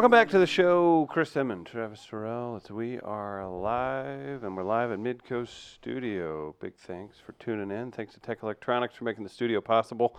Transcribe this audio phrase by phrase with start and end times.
[0.00, 2.56] Welcome back to the show, Chris Emmond, Travis Terrell.
[2.56, 6.54] It's we are live, and we're live at Midcoast Studio.
[6.58, 7.92] Big thanks for tuning in.
[7.92, 10.18] Thanks to Tech Electronics for making the studio possible.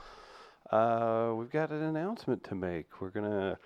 [0.69, 3.01] Uh, we've got an announcement to make.
[3.01, 3.57] We're gonna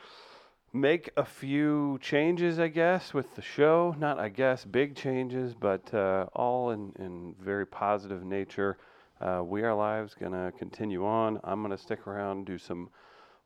[0.72, 3.94] make a few changes, I guess, with the show.
[4.00, 8.78] Not, I guess, big changes, but uh, all in, in very positive nature.
[9.20, 11.42] Uh, we Are Live's gonna continue on.
[11.44, 12.90] I'm gonna stick around, do some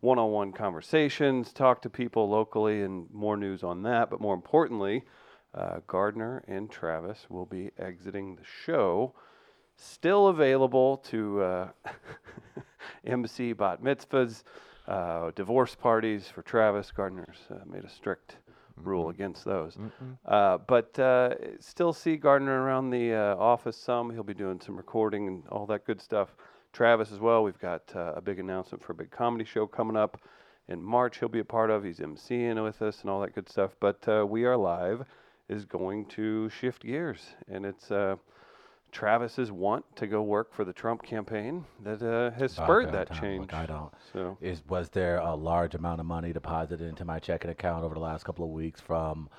[0.01, 4.09] one-on-one conversations, talk to people locally, and more news on that.
[4.09, 5.03] But more importantly,
[5.53, 9.13] uh, Gardner and Travis will be exiting the show.
[9.75, 11.67] Still available to uh,
[13.05, 14.43] MC bat mitzvahs,
[14.87, 16.91] uh, divorce parties for Travis.
[16.91, 18.37] Gardner's uh, made a strict
[18.83, 19.77] rule against those.
[20.25, 24.11] Uh, but uh, still see Gardner around the uh, office some.
[24.11, 26.29] He'll be doing some recording and all that good stuff.
[26.73, 27.43] Travis as well.
[27.43, 30.21] We've got uh, a big announcement for a big comedy show coming up
[30.67, 31.19] in March.
[31.19, 31.83] He'll be a part of.
[31.83, 33.71] He's emceeing with us and all that good stuff.
[33.79, 35.05] But uh, we are live
[35.47, 37.19] is going to shift gears,
[37.51, 38.15] and it's uh,
[38.91, 43.41] Travis's want to go work for the Trump campaign that uh, has spurred that change.
[43.41, 43.91] Look, I don't.
[44.13, 47.95] So Is was there a large amount of money deposited into my checking account over
[47.95, 49.29] the last couple of weeks from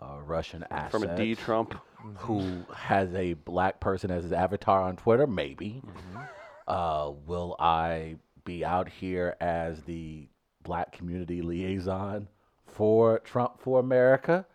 [0.00, 0.90] uh, Russian assets?
[0.90, 1.74] from a D Trump,
[2.16, 5.26] who has a black person as his avatar on Twitter?
[5.26, 5.80] Maybe.
[5.86, 6.18] Mm-hmm.
[6.66, 10.28] Uh, will I be out here as the
[10.62, 12.28] black community liaison
[12.66, 14.46] for Trump for America?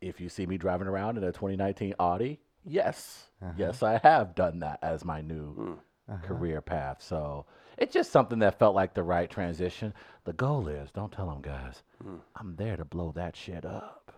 [0.00, 3.52] If you see me driving around in a 2019 Audi, yes, uh-huh.
[3.56, 5.72] yes, I have done that as my new hmm.
[6.08, 6.26] uh-huh.
[6.26, 7.02] career path.
[7.02, 9.92] So it's just something that felt like the right transition.
[10.24, 12.16] The goal is, don't tell them guys, hmm.
[12.36, 14.12] I'm there to blow that shit up.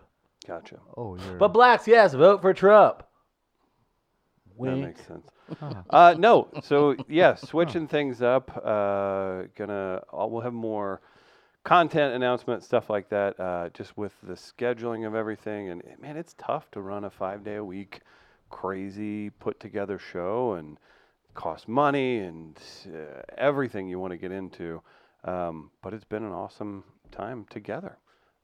[0.47, 0.79] gotcha.
[0.95, 1.37] Oh, you're.
[1.37, 3.03] But blacks, yes, vote for Trump.
[4.69, 5.27] That makes sense.
[5.89, 8.51] uh, no, so yeah, switching things up.
[8.63, 11.01] Uh, gonna uh, we'll have more
[11.63, 13.39] content announcement stuff like that.
[13.39, 17.09] Uh, just with the scheduling of everything, and eh, man, it's tough to run a
[17.09, 18.01] five day a week,
[18.49, 20.77] crazy put together show, and
[21.33, 24.81] cost money and uh, everything you want to get into.
[25.23, 27.97] Um, but it's been an awesome time together.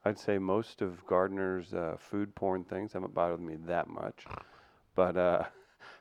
[0.04, 4.24] I'd say most of Gardner's uh, food porn things haven't bothered me that much,
[4.94, 5.44] but uh,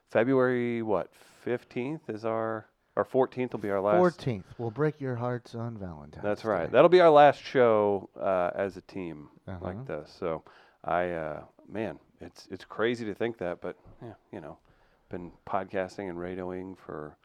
[0.09, 1.11] February what
[1.43, 4.19] fifteenth is our our fourteenth will be our last.
[4.19, 4.43] 14th.
[4.57, 6.23] We'll break your hearts on Valentine's.
[6.23, 6.65] That's right.
[6.65, 6.71] Day.
[6.71, 9.57] That'll be our last show uh, as a team Uh-huh.
[9.63, 10.15] like this.
[10.19, 10.43] So
[10.83, 14.57] I uh, man, it's it's crazy to think that, but yeah, you know,
[15.09, 17.17] been podcasting and radioing for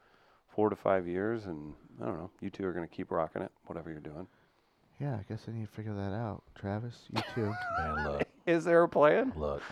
[0.49, 1.73] four to five years, and
[2.03, 2.31] I don't know.
[2.41, 4.27] You two are gonna keep rocking it, whatever you're doing.
[5.01, 6.43] Yeah, I guess I need to figure that out.
[6.55, 7.53] Travis, you too.
[7.79, 9.33] Man, look, Is there a plan?
[9.37, 9.63] look.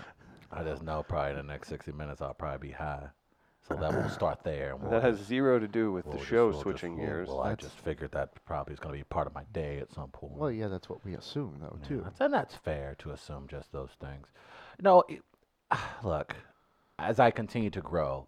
[0.52, 3.08] I just know probably in the next 60 minutes I'll probably be high.
[3.68, 4.72] So that will start there.
[4.72, 6.62] And we'll That has just- zero to do with we'll the just- show we'll just-
[6.62, 7.28] switching we'll- gears.
[7.28, 9.78] Well, I That's- just figured that probably is going to be part of my day
[9.78, 10.32] at some point.
[10.32, 11.96] well, yeah, that's what we assume, though, Yeah, too.
[11.98, 14.26] that's- And that's fair to assume just those things.
[14.80, 15.22] No, it,
[16.02, 16.34] look,
[16.98, 18.26] as I continue to grow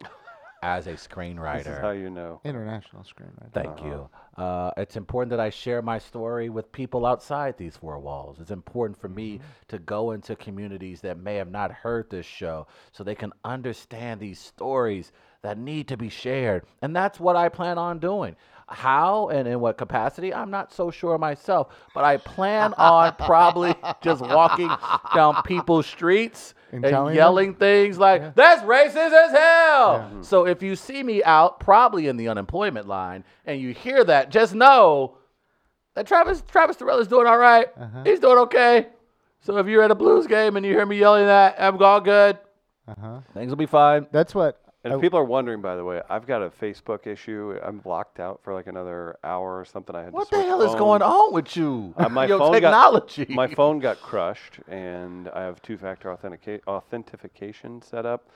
[0.62, 1.64] as a screenwriter.
[1.64, 2.40] This is how you know.
[2.44, 3.52] International screenwriter.
[3.52, 4.08] thank you.
[4.36, 8.38] Uh, it's important that I share my story with people outside these four walls.
[8.40, 12.66] It's important for me to go into communities that may have not heard this show
[12.92, 16.64] so they can understand these stories that need to be shared.
[16.80, 18.36] And that's what I plan on doing.
[18.68, 23.74] How and in what capacity, I'm not so sure myself, but I plan on probably
[24.00, 24.70] just walking
[25.14, 27.16] down people's streets And and, telling them?
[27.16, 30.18] yelling things like, that's racist as hell.
[30.22, 34.30] So if you see me out, probably in the unemployment line, and you hear that,
[34.30, 35.18] just know
[35.94, 37.66] that Travis Travis Terrell is doing all right.
[37.78, 38.04] Uh-huh.
[38.04, 38.86] He's doing okay.
[39.40, 42.00] So if you're at a Blues game and you hear me yelling that, I'm all
[42.00, 42.38] good.
[42.88, 43.20] Uh huh.
[43.34, 44.06] Things will be fine.
[44.12, 44.61] That's what.
[44.84, 47.56] And if people are wondering, by the way, I've got a Facebook issue.
[47.62, 49.94] I'm blocked out for like another hour or something.
[49.94, 51.94] I had What the hell is going on with you?
[51.96, 53.24] Uh, my Your phone technology.
[53.26, 58.28] Got, my phone got crushed, and I have two-factor authentica- authentication set up.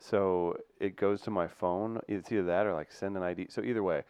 [0.00, 2.00] So it goes to my phone.
[2.08, 3.46] It's either that or like send an ID.
[3.50, 4.02] So either way,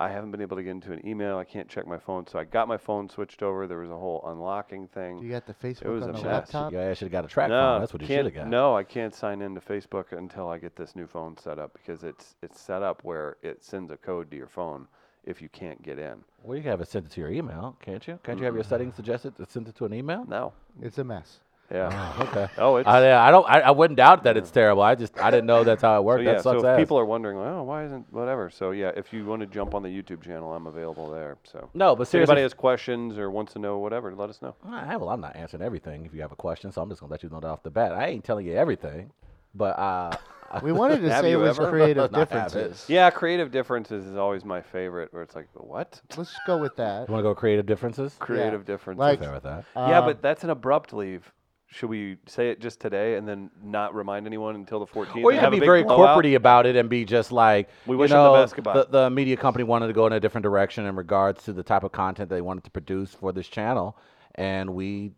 [0.00, 1.36] I haven't been able to get into an email.
[1.36, 2.26] I can't check my phone.
[2.26, 3.66] So I got my phone switched over.
[3.66, 5.18] There was a whole unlocking thing.
[5.18, 6.24] You got the Facebook was on a the mess.
[6.24, 6.72] laptop?
[6.72, 7.80] Yeah, I should have got a track no, phone.
[7.80, 8.48] That's what you should can't- have got.
[8.48, 12.02] No, I can't sign into Facebook until I get this new phone set up because
[12.02, 14.88] it's it's set up where it sends a code to your phone
[15.24, 16.24] if you can't get in.
[16.42, 18.18] Well, you can have it sent it to your email, can't you?
[18.22, 20.24] Can't you have your settings suggested to send it to an email?
[20.26, 20.54] No.
[20.80, 21.40] It's a mess.
[21.70, 22.14] Yeah.
[22.18, 22.48] Oh, okay.
[22.58, 23.48] Oh, it's I, I don't.
[23.48, 24.82] I, I wouldn't doubt that it's terrible.
[24.82, 26.24] I just I didn't know that's how it So worked.
[26.24, 26.78] yeah, that sucks so if ass.
[26.78, 28.50] people are wondering, like, oh, why isn't whatever?
[28.50, 31.38] So yeah, if you want to jump on the YouTube channel, I'm available there.
[31.44, 34.42] So no, but if seriously, anybody has questions or wants to know whatever, let us
[34.42, 34.54] know.
[34.66, 36.04] Ah, well, I'm not answering everything.
[36.06, 37.70] If you have a question, so I'm just gonna let you know that off the
[37.70, 37.92] bat.
[37.92, 39.12] I ain't telling you everything,
[39.54, 40.16] but uh,
[40.64, 41.70] We wanted to Have say it you was ever?
[41.70, 42.54] creative Not have it.
[42.54, 42.86] differences.
[42.88, 45.12] Yeah, creative differences is always my favorite.
[45.14, 46.00] Where it's like, what?
[46.16, 47.08] Let's go with that.
[47.08, 48.16] You want to go creative differences?
[48.18, 48.98] Creative differences.
[48.98, 49.64] Like- with that.
[49.76, 51.30] yeah, Um, but that's an abrupt leave.
[51.72, 55.22] Should we say it just today and then not remind anyone until the 14th?
[55.22, 56.14] Or and you have can a be very blowout?
[56.16, 58.74] corporate about it and be just like, We you wish 'em the best, goodbye.
[58.78, 61.62] The, the media company wanted to go in a different direction in regards to the
[61.62, 63.96] type of content they wanted to produce for this channel,
[64.34, 65.12] and we,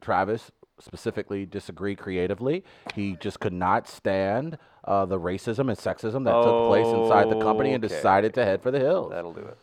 [0.00, 2.62] Travis specifically, disagree creatively.
[2.94, 7.34] He just could not stand uh, the racism and sexism that took place inside the
[7.34, 7.92] company and Okay.
[7.92, 9.10] decided to head for the hills.
[9.10, 9.58] That'll do it.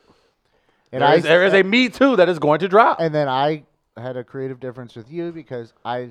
[0.92, 3.00] and There I is, there is a Me Too that is going to drop.
[3.00, 3.64] and then I
[3.96, 6.10] had a creative difference with you because I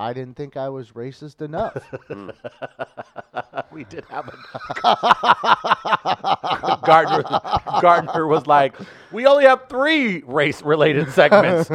[0.00, 1.76] I didn't think I was racist enough.
[3.72, 4.32] we did have a
[6.86, 7.22] Gardner.
[7.82, 8.76] Gardner was like,
[9.12, 11.70] "We only have three race-related segments.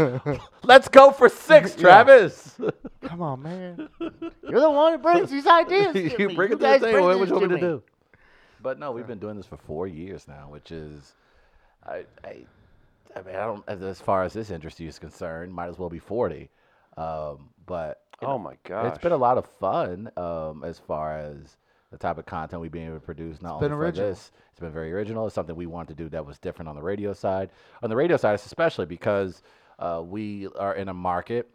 [0.63, 2.60] Let's go for six, Travis."
[3.04, 3.89] Come on, man.
[4.00, 5.95] You're the one who brings these ideas.
[6.18, 6.36] you me.
[6.36, 7.06] bring You it to the table.
[7.19, 7.83] What you want me to do?
[8.60, 11.13] But no, we've been doing this for four years now, which is,
[11.86, 12.38] I, I,
[13.16, 13.63] I mean, I don't.
[13.68, 16.50] As, as far as this industry is concerned, might as well be forty.
[16.98, 18.88] Um, but Oh know, my gosh.
[18.88, 21.57] it's been a lot of fun um, as far as
[21.91, 23.41] the type of content we've been able to produce.
[23.41, 24.09] Not been only for original.
[24.09, 25.25] this, it's been very original.
[25.25, 27.50] It's something we wanted to do that was different on the radio side.
[27.83, 29.41] On the radio side, especially because
[29.79, 31.50] uh, we are in a market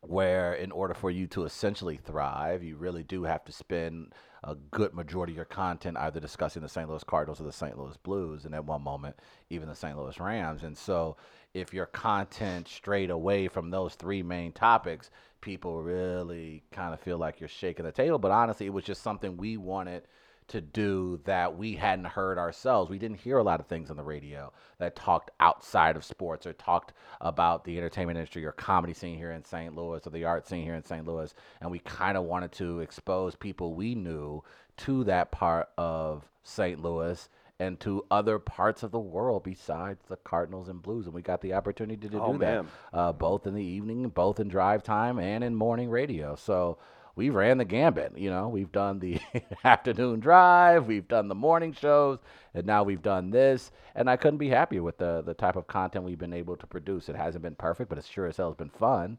[0.00, 4.12] where, in order for you to essentially thrive, you really do have to spend
[4.42, 6.88] a good majority of your content either discussing the St.
[6.88, 7.78] Louis Cardinals or the St.
[7.78, 9.16] Louis Blues, and at one moment,
[9.48, 9.96] even the St.
[9.96, 10.62] Louis Rams.
[10.62, 11.16] And so,
[11.54, 15.10] if your content strayed away from those three main topics,
[15.44, 18.18] people really kind of feel like you're shaking the table.
[18.18, 20.04] But honestly, it was just something we wanted
[20.48, 22.90] to do that we hadn't heard ourselves.
[22.90, 26.46] We didn't hear a lot of things on the radio that talked outside of sports
[26.46, 29.74] or talked about the entertainment industry or comedy scene here in St.
[29.74, 31.06] Louis or the art scene here in St.
[31.06, 31.34] Louis.
[31.60, 34.42] And we kind of wanted to expose people we knew
[34.78, 36.82] to that part of St.
[36.82, 37.28] Louis
[37.60, 41.06] and to other parts of the world besides the Cardinals and Blues.
[41.06, 44.40] And we got the opportunity to Oh, do that uh, both in the evening, both
[44.40, 46.34] in drive time, and in morning radio.
[46.34, 46.78] So
[47.16, 48.18] we ran the gambit.
[48.18, 49.20] You know, we've done the
[49.64, 52.18] afternoon drive, we've done the morning shows,
[52.54, 53.70] and now we've done this.
[53.94, 56.66] And I couldn't be happier with the the type of content we've been able to
[56.66, 57.08] produce.
[57.08, 59.18] It hasn't been perfect, but it sure as hell has been fun.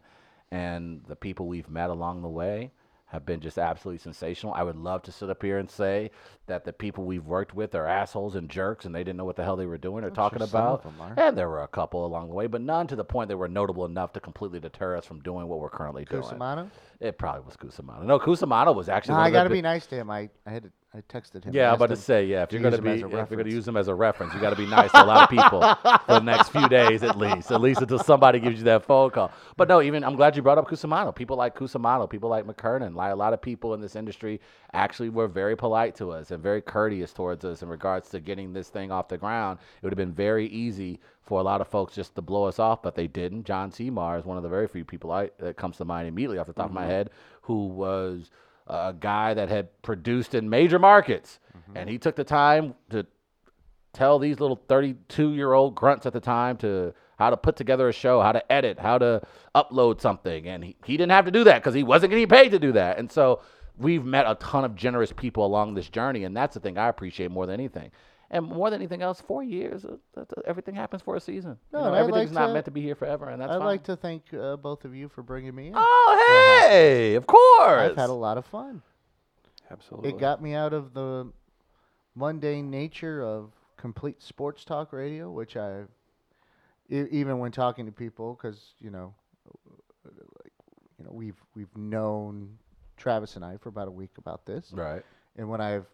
[0.51, 2.71] And the people we've met along the way
[3.07, 4.53] have been just absolutely sensational.
[4.53, 6.09] I would love to sit up here and say
[6.47, 9.35] that the people we've worked with are assholes and jerks and they didn't know what
[9.35, 10.85] the hell they were doing or talking sure about.
[11.15, 13.47] And there were a couple along the way, but none to the point that were
[13.47, 16.23] notable enough to completely deter us from doing what we're currently doing.
[16.23, 16.69] Cusimano?
[16.99, 18.03] It probably was Cusimano.
[18.05, 19.15] No, Cusimano was actually.
[19.15, 20.09] No, I got to be nice to him.
[20.09, 21.53] I, I had to, I texted him.
[21.53, 22.43] Yeah, I'm about to say, yeah.
[22.43, 24.51] If to you're gonna be, if you're gonna use them as a reference, you got
[24.51, 27.51] to be nice to a lot of people for the next few days at least,
[27.51, 29.29] at least until somebody gives you that phone call.
[29.57, 31.13] But no, even I'm glad you brought up Cusimano.
[31.13, 34.39] People like Cusimano, people like McKernan, like a lot of people in this industry
[34.71, 38.53] actually were very polite to us and very courteous towards us in regards to getting
[38.53, 39.59] this thing off the ground.
[39.77, 42.59] It would have been very easy for a lot of folks just to blow us
[42.59, 43.45] off, but they didn't.
[43.45, 46.37] John Seymour is one of the very few people I, that comes to mind immediately
[46.37, 46.91] off the top of my mm-hmm.
[46.91, 47.09] head
[47.41, 48.29] who was
[48.67, 51.77] a guy that had produced in major markets, mm-hmm.
[51.77, 53.05] and he took the time to
[53.93, 57.87] tell these little 32 year old grunts at the time to how to put together
[57.87, 59.21] a show, how to edit, how to
[59.55, 60.47] upload something.
[60.47, 62.73] And he, he didn't have to do that because he wasn't getting paid to do
[62.73, 62.99] that.
[62.99, 63.41] And so
[63.77, 66.25] we've met a ton of generous people along this journey.
[66.25, 67.91] And that's the thing I appreciate more than anything.
[68.31, 71.59] And more than anything else, four years, uh, that- that- everything's happens for a season.
[71.71, 73.57] No, You know, everything's like not to- meant to be here forever, and that's I'd
[73.59, 73.65] fine.
[73.67, 75.73] like to thank uh, both of you for bringing me in.
[75.77, 77.91] Oh, hey, of course.
[77.91, 78.81] I've had a lot of fun.
[79.69, 80.09] Absolutely.
[80.09, 81.31] It got me out of the
[82.15, 85.83] mundane nature of complete sports talk radio, which I,
[86.89, 89.13] e- even when talking to people, because you know,
[90.03, 90.53] like,
[90.97, 92.57] you know, we've we've known
[92.97, 95.03] Travis and I for about a week about this, right.
[95.35, 95.85] and when I've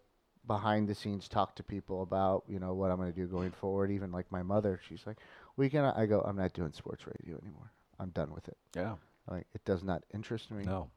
[0.46, 3.50] behind the scenes talk to people about you know what I'm going to do going
[3.52, 5.18] forward, even like my mother, she's like,
[5.56, 7.70] "We can." I go, "I'm not doing sports radio anymore.
[7.98, 8.56] I'm done with it.
[8.74, 8.94] Yeah.
[9.30, 10.64] Like it does not interest me.
[10.64, 10.90] No.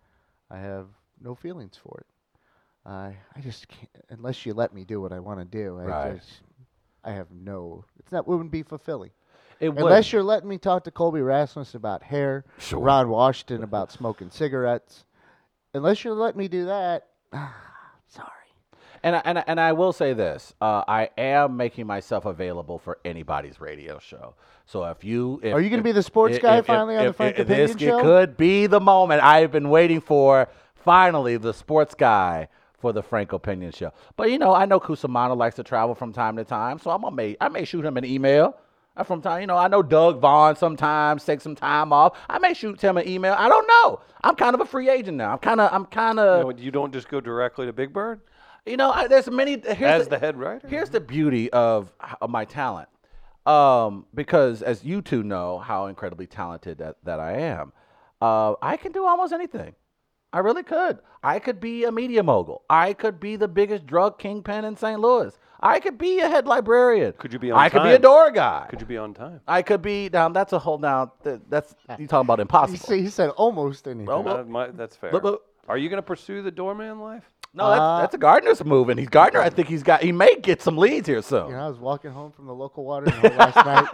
[0.49, 0.87] I have
[1.21, 2.07] no feelings for it.
[2.89, 5.79] I I just can't unless you let me do what I want to do.
[5.79, 6.15] I Right.
[6.17, 6.41] just
[7.03, 7.85] I have no.
[7.99, 9.11] It's not wouldn't be fulfilling
[9.59, 10.13] It unless would.
[10.13, 12.79] you're letting me talk to Colby Rasmus about hair, Sure.
[12.79, 15.05] Ron Washington about smoking cigarettes.
[15.75, 17.07] Unless you're letting me do that.
[19.03, 22.77] And I, and I, and I will say this: uh, I am making myself available
[22.79, 24.35] for anybody's radio show.
[24.65, 27.05] So if you, if, Are you gonna be the sports if- guy if- finally on
[27.07, 27.99] the Frank if this, Opinion show?
[27.99, 30.47] It could be the moment I've been waiting for.
[30.75, 32.47] Finally, the sports guy
[32.79, 33.39] for the Frank O.
[33.39, 33.91] Pinion show.
[34.17, 37.01] But you know, I know Cusimano likes to travel from time to time, so I'm
[37.01, 38.57] gonna may I may shoot him an email.
[38.97, 42.17] Uh, From time, you know, I know Doug Vaughn sometimes takes some time off.
[42.29, 43.35] I may shoot him an email.
[43.37, 43.99] I don't know.
[44.23, 45.33] I'm kind of a free agent now.
[45.33, 47.91] I'm kind of, I'm kind You, of, know, you don't just go directly to Big
[47.91, 48.21] Bird
[48.65, 49.59] you know, I, there's many.
[49.59, 50.67] Here's as the head writer.
[50.67, 51.91] Here's the beauty of,
[52.21, 52.89] of my talent.
[53.45, 57.73] Um, because as you two know how incredibly talented that, that I am,
[58.21, 59.75] uh, I can do almost anything.
[60.33, 60.97] I really could.
[61.23, 62.63] I could be a media mogul.
[62.69, 64.99] I could be the biggest drug kingpin in St.
[64.99, 65.37] Louis.
[65.61, 67.13] I could be a head librarian.
[67.17, 68.65] Could you be on I could be a door guy.
[68.69, 69.39] Could you be on time?
[69.47, 70.27] I could be now.
[70.29, 71.13] That's a whole now.
[71.23, 72.79] That's you talking about He, impossible.
[72.79, 74.05] said- he said almost anything.
[74.07, 75.11] Well, Uh, my- that's fair.
[75.11, 77.23] but- but- Are you going to pursue the doorman life?
[77.55, 79.39] No, that's, Uh, that's a Gardner's move, and he's Gardner.
[79.41, 80.01] I think he's got.
[80.03, 81.47] He may get some leads here soon.
[81.47, 83.87] You know, I was walking home from the local watering hole last night,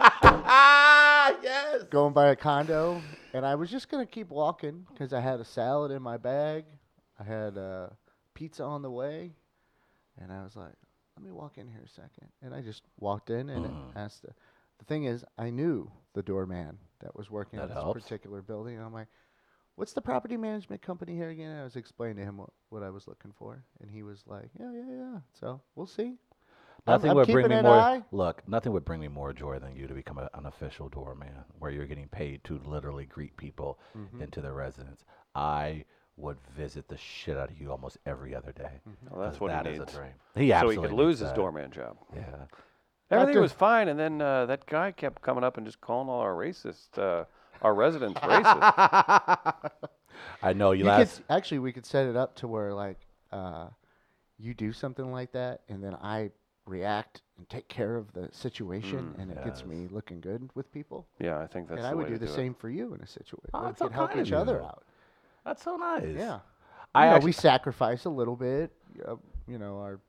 [0.54, 1.82] ah, yes.
[1.90, 3.02] going by a condo,
[3.32, 6.64] and I was just gonna keep walking because I had a salad in my bag,
[7.18, 7.88] I had uh,
[8.34, 9.32] pizza on the way,
[10.20, 10.74] and I was like,
[11.16, 12.28] "Let me walk in here a second.
[12.42, 13.92] And I just walked in and Mm.
[13.96, 14.22] asked.
[14.22, 14.32] The,
[14.78, 18.02] the thing is, I knew the doorman that was working That at this helps.
[18.02, 19.08] particular building, and I'm like.
[19.82, 21.58] What's the property management company here again?
[21.58, 24.48] I was explaining to him what, what I was looking for, and he was like,
[24.56, 26.04] "Yeah, yeah, yeah." So we'll see.
[26.04, 26.18] I'm-
[26.86, 27.72] Nothing I'm would bring me more.
[27.74, 28.02] eye.
[28.12, 31.32] Look, nothing would bring me more joy than you to become a, an official doorman,
[31.58, 34.22] where you're getting paid to literally greet people Mm-hmm.
[34.22, 35.02] into their residence.
[35.34, 35.84] I
[36.16, 38.78] would visit the shit out of you almost every other day.
[38.88, 39.12] Mm-hmm.
[39.12, 39.94] Well, that's 'cause what he that is needs.
[39.94, 40.12] a dream.
[40.36, 41.34] He so he could lose his that.
[41.34, 41.96] doorman job.
[42.14, 42.20] Yeah.
[43.10, 46.08] Everything Doctor- was fine, and then uh, that guy kept coming up and just calling
[46.08, 47.24] all our racist, uh,
[47.62, 49.70] our residents racist.
[50.42, 52.98] I know you, You could, actually, we could set it up to where like
[53.30, 53.68] uh,
[54.38, 56.30] you do something like that, and then I
[56.66, 61.06] react and take care of the situation, and it gets me looking good with people.
[61.18, 61.78] yeah, I think that's.
[61.78, 62.34] and I would way do the it.
[62.34, 63.50] same for you in a situation.
[63.54, 64.64] Oh, we that's so could help kind of each other you.
[64.66, 64.84] out.
[65.44, 66.04] That's so nice.
[66.16, 66.40] Yeah,
[66.94, 68.72] I you know, actually, we sacrifice a little bit,
[69.06, 69.16] uh,
[69.48, 70.00] you know, our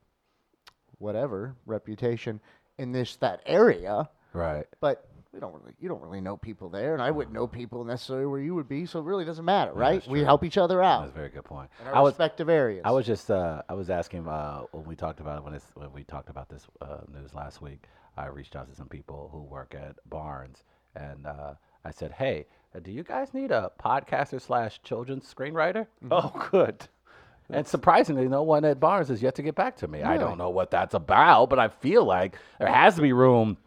[1.00, 2.40] whatever reputation
[2.78, 4.66] in this that area, right.
[4.80, 5.08] but.
[5.34, 8.28] We don't really, you don't really know people there, and I wouldn't know people necessarily
[8.28, 10.08] where you would be, so it really doesn't matter, right?
[10.08, 11.02] We help each other out.
[11.02, 11.72] That's a very good point.
[11.82, 12.84] in our I was respective areas.
[12.86, 15.66] I was just uh, I was asking uh, when we talked about it when, it's,
[15.74, 17.86] when we talked about this uh, news last week.
[18.16, 20.64] I reached out to some people who work at Barnes,
[20.96, 25.88] and uh, I said, "Hey, uh, do you guys need a podcaster slash children's screenwriter?"
[26.12, 26.88] Oh, good.
[27.50, 30.04] And surprisingly, no one at Barnes has yet to get back to me.
[30.04, 33.58] I don't know what that's about, but I feel like there has to be room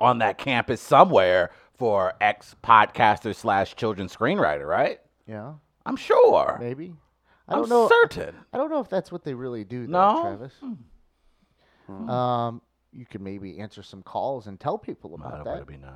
[0.00, 5.00] on that campus somewhere for ex podcaster slash children screenwriter, right?
[5.26, 5.54] yeah,
[5.86, 6.56] I'm sure.
[6.60, 6.94] maybe.
[7.48, 7.88] I I'm don't know.
[7.88, 8.34] certain.
[8.52, 10.22] I don't know if that's what they really do, though, No?
[10.22, 10.52] Travis.
[11.88, 15.58] Um, you could maybe answer some calls and tell people about That that.
[15.58, 15.92] would be nice.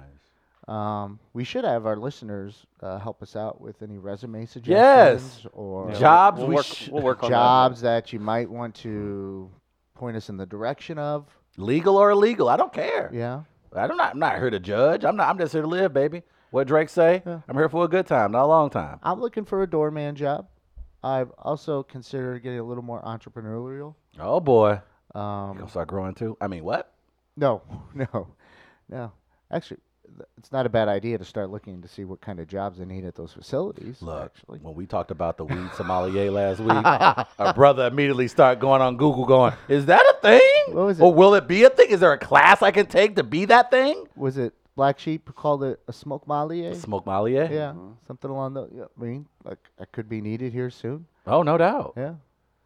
[0.66, 5.46] Um, we should have our listeners uh, help us out with any resume suggestions Yes.
[5.52, 6.64] or Yeah, Jobs We'll, we work.
[6.64, 9.50] sh- we'll work on jobs that you might want to
[9.94, 11.26] point us in the direction of.
[11.58, 13.10] Legal or illegal, I don't care.
[13.12, 13.42] Yeah.
[13.74, 14.00] I don't.
[14.00, 15.04] I'm not here to judge.
[15.04, 15.28] I'm not.
[15.28, 16.22] I'm just here to live, baby.
[16.50, 17.22] What Drake say?
[17.26, 17.40] Yeah.
[17.48, 19.00] I'm here for a good time, not a long time.
[19.02, 20.46] I'm looking for a doorman job.
[21.02, 23.94] I've also considered getting a little more entrepreneurial.
[24.18, 24.80] Oh boy,
[25.14, 26.36] Um, gonna start growing too.
[26.40, 26.94] I mean, what?
[27.36, 27.62] No,
[27.94, 28.28] no,
[28.88, 29.12] no.
[29.50, 29.80] Actually,
[30.36, 32.84] it's not a bad idea to start looking to see what kind of jobs they
[32.84, 34.00] need at those facilities.
[34.02, 38.60] Look, actually, when we talked about the weed sommelier last week, our brother immediately started
[38.60, 40.74] going on Google, going, "Is that a thing?
[40.74, 41.90] What was Or will it be a thing?
[41.90, 45.26] Is there a class I can take to be that thing?" was it Black Sheep
[45.26, 46.74] who called it a smoke mollier?
[46.74, 47.48] Smoke sommelier.
[47.50, 47.74] Yeah,
[48.06, 48.68] something along the.
[48.74, 51.06] Yeah, I mean, like that could be needed here soon.
[51.26, 51.94] Oh, no doubt.
[51.96, 52.14] Yeah,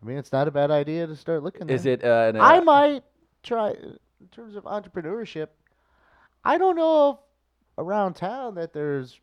[0.02, 1.68] I mean, it's not a bad idea to start looking.
[1.68, 1.94] Is there.
[1.94, 2.04] it?
[2.04, 3.04] Uh, an, uh, I might
[3.42, 5.48] try in terms of entrepreneurship.
[6.44, 7.16] I don't know if
[7.78, 9.18] around town that there's.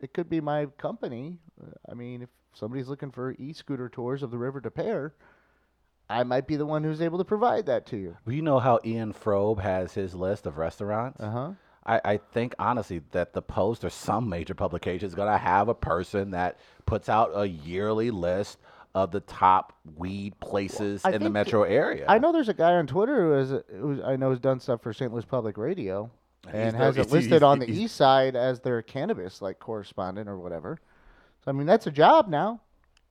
[0.00, 1.36] It could be my company.
[1.88, 5.12] I mean, if somebody's looking for e-scooter tours of the river des Peres,
[6.08, 8.16] I might be the one who's able to provide that to you.
[8.24, 11.20] Well, you know how Ian Froeb has his list of restaurants?
[11.20, 11.52] Uh huh.
[11.86, 15.68] I, I think honestly that the Post or some major publication is going to have
[15.68, 18.58] a person that puts out a yearly list
[18.94, 22.06] of the top weed places I in the metro area.
[22.08, 24.82] I know there's a guy on Twitter who is who I know has done stuff
[24.82, 25.12] for St.
[25.12, 26.10] Louis Public Radio
[26.48, 30.78] and has it listed on the east side as their cannabis like correspondent or whatever.
[31.44, 32.60] So I mean that's a job now.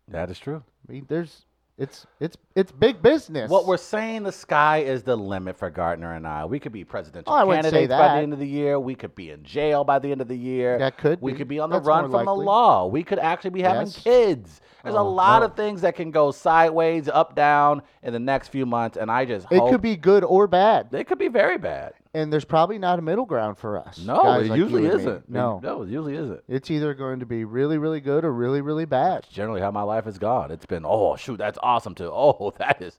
[0.07, 0.63] That is true.
[0.87, 1.45] I mean there's
[1.77, 3.49] it's it's it's big business.
[3.49, 6.43] What we're saying, the sky is the limit for Gardner and I.
[6.43, 8.77] We could be presidential Oh, I wouldn't say candidates by the end of the year.
[8.77, 10.77] We could be in jail by the end of the year.
[10.77, 11.37] That could We be.
[11.37, 12.87] could be on the That's run from the law.
[12.87, 14.03] We could actually be having Yes.
[14.03, 14.61] kids.
[14.83, 15.45] There's a Oh, lot no.
[15.45, 19.23] of things that can go sideways, up, down in the next few months, and I
[19.23, 21.93] just it could be good or bad, It could be very bad.
[22.13, 23.99] And there's probably not a middle ground for us.
[23.99, 25.29] No, it like usually isn't.
[25.29, 26.43] No, no, it usually isn't.
[26.47, 29.25] it's either going to be really really good or really really bad.
[29.31, 30.51] Generally, how my life has gone.
[30.51, 31.95] It's been, oh shoot, that's awesome.
[31.95, 32.09] too.
[32.13, 32.97] oh, that is,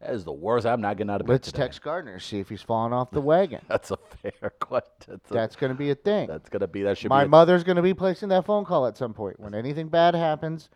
[0.00, 0.66] That is the worst.
[0.66, 1.32] I'm not getting out of bed.
[1.34, 1.62] Let's today.
[1.64, 3.60] text Gardner see if he's falling off the wagon.
[3.68, 4.90] That's a fair question.
[5.08, 6.26] That's, a- That's going to be a thing.
[6.28, 8.96] that's gonna be that should My mother's going to be placing that phone call at
[8.96, 9.40] some point.
[9.40, 10.68] When anything bad happens,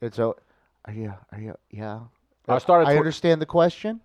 [0.00, 0.32] it's a,
[0.84, 2.00] are you, are you, yeah.
[2.46, 4.00] I started I understand the question,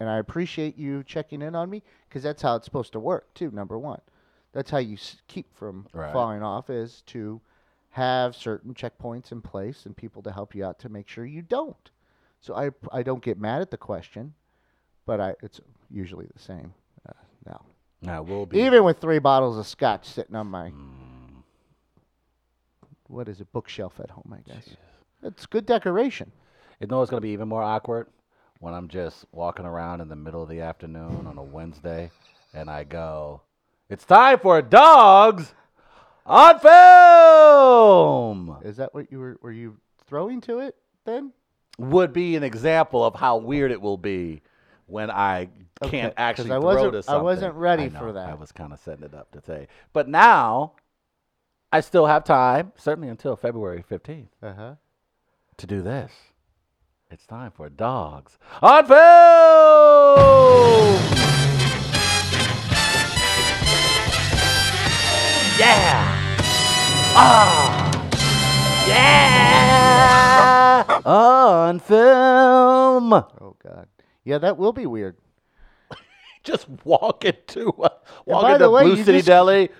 [0.00, 3.32] and I appreciate you checking in on me because that's how it's supposed to work
[3.34, 3.50] too.
[3.50, 4.00] Number one,
[4.52, 6.12] that's how you s- keep from Right.
[6.12, 7.40] falling off is to
[7.90, 11.42] have certain checkpoints in place and people to help you out to make sure you
[11.42, 11.90] don't.
[12.40, 14.34] So I I don't get mad at the question,
[15.06, 15.60] but I it's
[15.90, 16.74] usually the same
[17.08, 17.12] uh,
[17.46, 17.64] now.
[18.02, 18.60] Now we'll be.
[18.60, 21.42] Even with three bottles of scotch sitting on my Mm,
[23.08, 24.68] what is it bookshelf at home, I guess.
[25.22, 26.30] It's good decoration.
[26.80, 28.08] You know it's gonna be even more awkward
[28.66, 32.10] when I'm just walking around in the middle of the afternoon on a Wednesday,
[32.52, 33.42] and I go,
[33.88, 35.54] "It's time for dogs
[36.26, 39.76] on film." Is that what you were were you
[40.08, 41.32] throwing to it then?
[41.78, 44.42] Would be an example of how weird it will be
[44.86, 45.48] when I
[45.80, 48.30] Okay, can't actually I throw wasn't- I wasn't ready know, for that.
[48.30, 50.72] I was kind of setting it up to say, but now
[51.70, 54.34] I still have time, certainly until February fifteenth.
[54.42, 54.74] Uh-huh.
[55.56, 56.10] to do this.
[57.08, 58.96] It's time for Dogs on Film!
[65.56, 66.36] Yeah!
[67.14, 68.86] Ah!
[68.88, 71.00] Yeah!
[71.06, 73.12] on film!
[73.12, 73.86] Oh god.
[74.24, 75.16] Yeah, that will be weird.
[76.46, 77.88] Just walk into, uh,
[78.24, 79.70] walk into the way, Blue City just- Deli.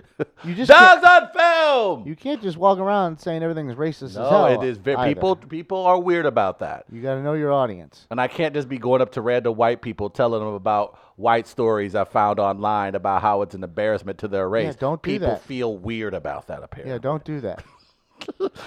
[0.44, 2.08] You just Dogs on film!
[2.08, 4.46] You can't just walk around saying everything's racist as no, hell.
[4.62, 6.86] it is very, people, people are weird about that.
[6.90, 8.06] You got to know your audience.
[8.10, 11.46] And I can't just be going up to random white people telling them about white
[11.46, 14.74] stories I found online about how it's an embarrassment to their race.
[14.76, 15.42] don't do people that.
[15.42, 16.94] feel weird about that apparently.
[16.94, 17.62] Yeah, don't do that.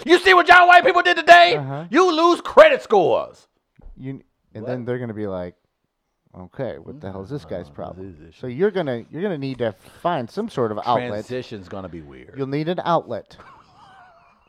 [0.06, 1.56] You see what y'all white people did today?
[1.56, 1.86] Uh-huh.
[1.90, 3.48] You lose credit scores.
[3.98, 4.22] You
[4.54, 5.56] and then they're gonna be like,
[6.38, 8.32] okay, what the hell is this guy's problem?
[8.40, 11.10] So you're gonna you're gonna need to find some sort of outlet.
[11.10, 12.36] Transition's gonna be weird.
[12.38, 13.38] You'll need an outlet.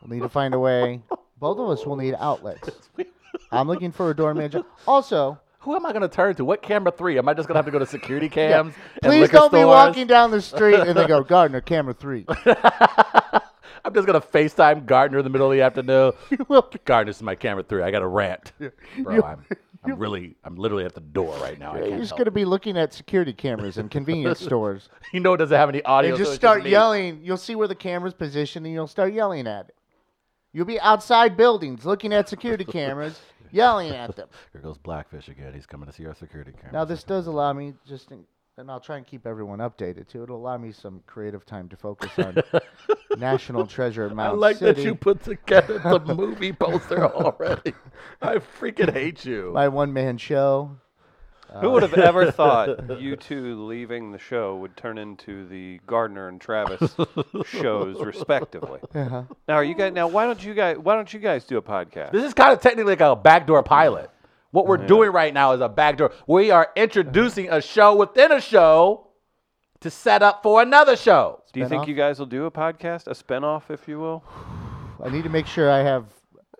[0.01, 1.01] We'll need to find a way.
[1.39, 2.69] Both of us will need outlets.
[3.51, 4.63] I'm looking for a door manager.
[4.87, 6.45] Also, Who am I gonna turn to?
[6.45, 7.17] What camera three?
[7.17, 8.73] Am I just gonna have to go to security cams?
[9.03, 12.25] and please don't be walking down the street and they go, Gardner, camera three.
[13.83, 16.13] I'm just gonna FaceTime Gardner in the middle of the afternoon.
[16.31, 17.81] You will be- Gardner, this my camera three.
[17.83, 18.51] I got a rant.
[18.59, 19.45] Bro, You- I'm,
[19.83, 21.73] I'm really, I'm literally at the door right now.
[21.73, 24.89] I You're can't just help going to be looking at security cameras in convenience stores.
[25.11, 26.11] You know it doesn't have any audio.
[26.11, 26.69] and so just it's start me.
[26.69, 27.21] yelling.
[27.23, 29.75] You'll see where the camera's positioned and you'll start yelling at it.
[30.53, 33.19] You'll be outside buildings looking at security cameras,
[33.51, 34.27] yelling at them.
[34.51, 35.53] Here goes Blackfish again.
[35.53, 36.73] He's coming to see our security camera.
[36.73, 38.25] Now, this does allow me just, in,
[38.61, 40.23] and I'll try and keep everyone updated too.
[40.23, 42.37] It'll allow me some creative time to focus on
[43.17, 44.81] National Treasure I Mount like City.
[44.83, 47.73] that you put together the movie poster already.
[48.21, 49.51] I freaking hate you.
[49.53, 50.77] my one man show.
[51.59, 56.29] Who would have ever thought you two leaving the show would turn into the Gardner
[56.29, 56.95] and Travis
[57.45, 58.79] shows respectively?
[58.95, 59.23] Uh-huh.
[59.49, 59.91] Now, are you guys?
[59.91, 60.77] Now, why don't you guys?
[60.77, 62.13] Why don't you guys do a podcast?
[62.13, 64.09] This is kind of technically like a backdoor pilot.
[64.51, 66.11] What we're oh, doing right now is a backdoor.
[66.27, 69.07] We are introducing a show within a show
[69.79, 71.41] to set up for another show.
[71.53, 74.23] Do you think you guys will do a podcast, a spinoff, if you will?
[75.03, 76.05] I need to make sure I have,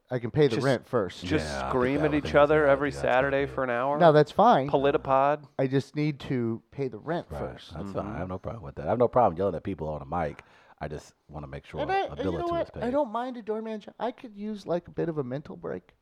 [0.09, 1.23] I can pay the Just- rent first.
[1.23, 3.01] Just Yeah, scream at each other every idea.
[3.01, 3.99] Saturday for an hour.
[3.99, 4.69] No, that's fine.
[4.69, 5.43] Politipod.
[5.59, 7.73] I just need to pay the rent first.
[7.73, 7.93] That's mm-hmm.
[7.93, 8.15] fine.
[8.15, 8.87] I have no problem with that.
[8.87, 10.43] I have no problem yelling at people on a mic.
[10.79, 12.71] I just want to make sure And I, a and you know what?
[12.81, 13.93] I don't mind a doorman job.
[13.99, 15.93] I could use like a bit of a mental break,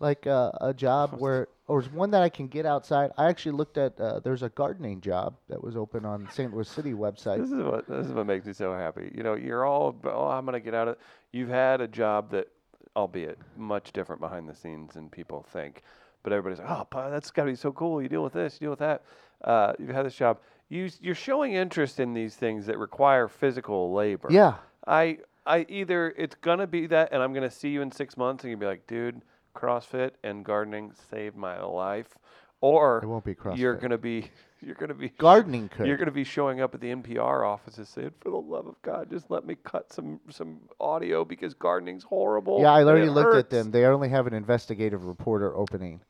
[0.00, 3.10] like uh, a job where, or one that I can get outside.
[3.18, 4.00] I actually looked at.
[4.00, 6.52] Uh, there's a gardening job that was open on St.
[6.52, 7.38] Louis City website.
[7.38, 9.10] This is what this is what makes me so happy.
[9.14, 10.96] You know, you're all oh, I'm gonna get out of.
[11.32, 12.48] You've had a job that,
[12.96, 15.82] albeit much different behind the scenes than people think,
[16.22, 18.00] but everybody's like, oh, that's got to be so cool.
[18.02, 19.02] You deal with this, you deal with that.
[19.42, 20.38] Uh, you've had this job.
[20.68, 24.28] You you're showing interest in these things that require physical labor.
[24.30, 24.54] Yeah,
[24.86, 28.44] I I either it's gonna be that, and I'm gonna see you in six months,
[28.44, 29.22] and you'll be like, dude,
[29.58, 32.18] CrossFit and gardening saved my life,
[32.60, 35.86] or it won't be you're gonna be you're gonna be Gardening could.
[35.86, 38.66] you're going to be showing up at the NPR office and saying, "For the love
[38.66, 43.08] of God, just let me cut some some audio because gardening's horrible." yeah, I already
[43.08, 43.70] looked at them.
[43.70, 46.00] They only have an investigative reporter opening.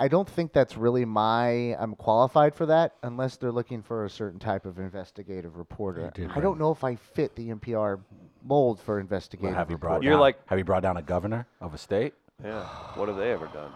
[0.00, 1.76] I don't think that's really my.
[1.78, 6.10] I'm qualified for that unless they're looking for a certain type of investigative reporter.
[6.14, 8.00] did I don't know if I fit the NPR
[8.42, 9.54] mold for Well, investigative.
[9.54, 10.02] have you brought?
[10.02, 12.14] You're down, like- have you brought down a governor of a state?
[12.42, 13.72] Yeah, what have they ever done?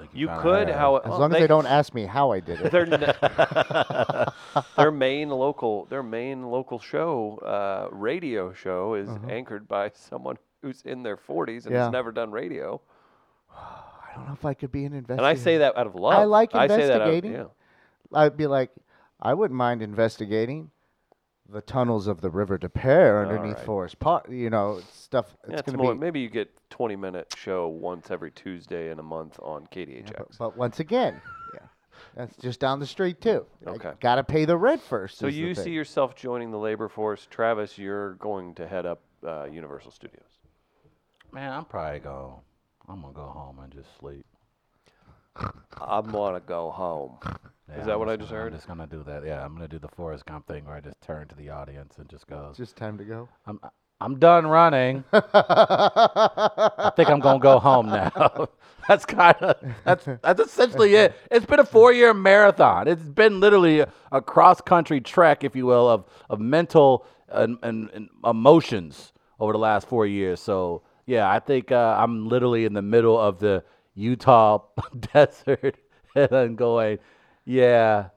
[0.00, 2.72] I You could, how As long as they don't ask me how I did it.
[2.72, 2.86] Their
[4.76, 10.80] their main local their main local show uh, radio show is anchored by someone who's
[10.82, 11.84] in their 40s and Yeah.
[11.84, 12.80] has never done radio.
[14.18, 15.18] don't know if I could be an investigator.
[15.18, 16.14] And I say that out of love.
[16.14, 17.32] I like I say that out of- investigating.
[17.32, 17.44] yeah.
[18.20, 18.70] I'd be like,
[19.20, 20.70] I wouldn't mind investigating
[21.50, 23.66] the tunnels of the River des Peres underneath Alright.
[23.66, 24.26] Forest Park.
[24.30, 25.34] You know, stuff.
[25.44, 26.00] It's Yeah, it's going more, to be.
[26.00, 30.04] maybe you get 20 minute show once every Tuesday in a month on KDHX.
[30.06, 31.20] Yeah, but, but once again,
[31.54, 31.60] yeah,
[32.14, 33.46] that's just down the street too.
[33.66, 33.92] Okay.
[34.00, 35.18] Got to pay the rent first.
[35.18, 37.26] so you see yourself joining the labor force.
[37.30, 40.22] Travis, you're going to head up uh, Universal Studios.
[41.32, 42.34] Man, I'm probably going.
[42.88, 44.24] I'm gonna go home and just sleep.
[45.80, 47.18] I'm gonna go home.
[47.68, 48.52] Yeah, that I'm what I gonna- just heard?
[48.52, 49.24] I'm just gonna do that.
[49.24, 51.94] Yeah, I'm gonna do the Forrest Gump thing where I just turn to the audience
[51.98, 52.46] and just go.
[52.48, 53.28] It's just time to go.
[53.46, 53.60] I'm
[54.00, 55.04] I'm done running.
[55.12, 58.48] I think I'm gonna go home now.
[58.88, 61.14] that's kind of that's that's essentially it.
[61.30, 62.88] It's been a four year marathon.
[62.88, 67.58] It's been literally a, a cross country trek, if you will, of of mental and,
[67.62, 70.40] and, and emotions over the last four years.
[70.40, 74.60] So yeah, I think uh, I'm literally in the middle of the Utah
[75.14, 75.78] desert,
[76.14, 76.98] and I'm going,
[77.46, 78.08] yeah,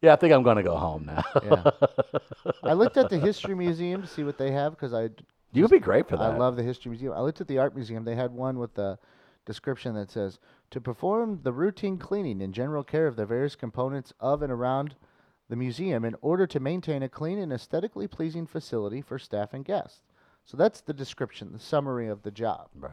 [0.00, 0.12] yeah.
[0.12, 1.22] I think I'm gonna go home now.
[1.40, 1.70] Yeah.
[2.64, 5.10] I looked at the history museum to see what they have because I
[5.52, 6.32] you would be great for that.
[6.32, 7.12] I love the history museum.
[7.12, 8.04] I looked at the art museum.
[8.04, 8.98] They had one with the
[9.46, 10.40] description that says
[10.72, 14.96] to perform the routine cleaning and general care of the various components of and around
[15.48, 19.64] the museum in order to maintain a clean and aesthetically pleasing facility for staff and
[19.64, 20.02] guests.
[20.44, 22.68] So that's the description, the summary of the job.
[22.78, 22.92] Right.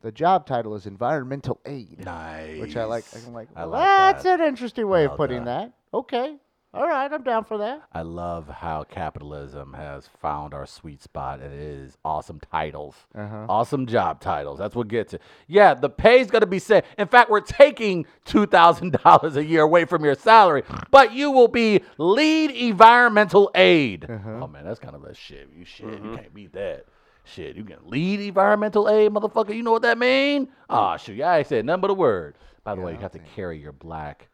[0.00, 2.60] The job title is environmental aid, Nice.
[2.60, 3.04] which I like.
[3.14, 3.80] I'm like, I like
[4.14, 4.40] that's that.
[4.40, 5.46] an interesting way Well of putting done.
[5.46, 5.72] that.
[5.92, 6.36] Okay,
[6.74, 7.82] all right, I'm down for that.
[7.92, 12.94] I love how capitalism has found our sweet spot and it is awesome titles.
[13.14, 13.46] Uh-huh.
[13.48, 14.58] Awesome job titles.
[14.58, 15.22] That's what gets it.
[15.46, 16.84] Yeah, the pay's gonna be set.
[16.98, 21.30] In fact, we're taking two thousand dollars a year away from your salary, but you
[21.30, 24.04] will be lead environmental aid.
[24.08, 24.40] Uh-huh.
[24.42, 25.48] Oh man, that's kind of a shit.
[25.56, 25.86] You shit.
[25.86, 26.84] You can't beat that.
[27.24, 29.54] Shit, you can lead environmental aid, motherfucker.
[29.54, 30.48] You know what that mean?
[30.70, 31.16] Ah, shoot.
[31.16, 32.36] Yeah, I said nothing but a word.
[32.64, 34.28] By the way, you have to carry your black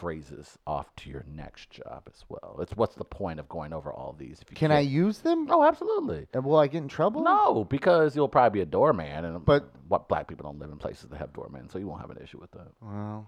[0.00, 2.58] phrases off to your next job as well.
[2.60, 5.18] It's what's the point of going over all these if you Can I can't- use
[5.18, 5.46] them?
[5.50, 6.26] Oh, absolutely.
[6.32, 7.22] And will I get in trouble?
[7.22, 10.78] No, because you'll probably be a doorman, and But- what black people don't live in
[10.78, 12.68] places that have doormen, so you won't have an issue with that.
[12.80, 13.26] Well,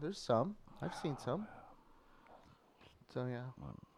[0.00, 0.56] there's some.
[0.80, 1.46] I've seen some.
[3.12, 3.42] So yeah.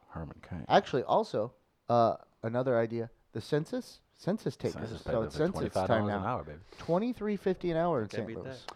[0.09, 0.65] Herman Cain.
[0.69, 1.53] Actually, also
[1.89, 4.01] uh, another idea: the census.
[4.15, 4.75] Census takers.
[4.89, 6.29] Census so paid it's for census twenty-five time dollars an now.
[6.29, 6.59] hour, baby.
[6.79, 8.27] Twenty three fifty an hour in Can't St.
[8.27, 8.67] beat Louis.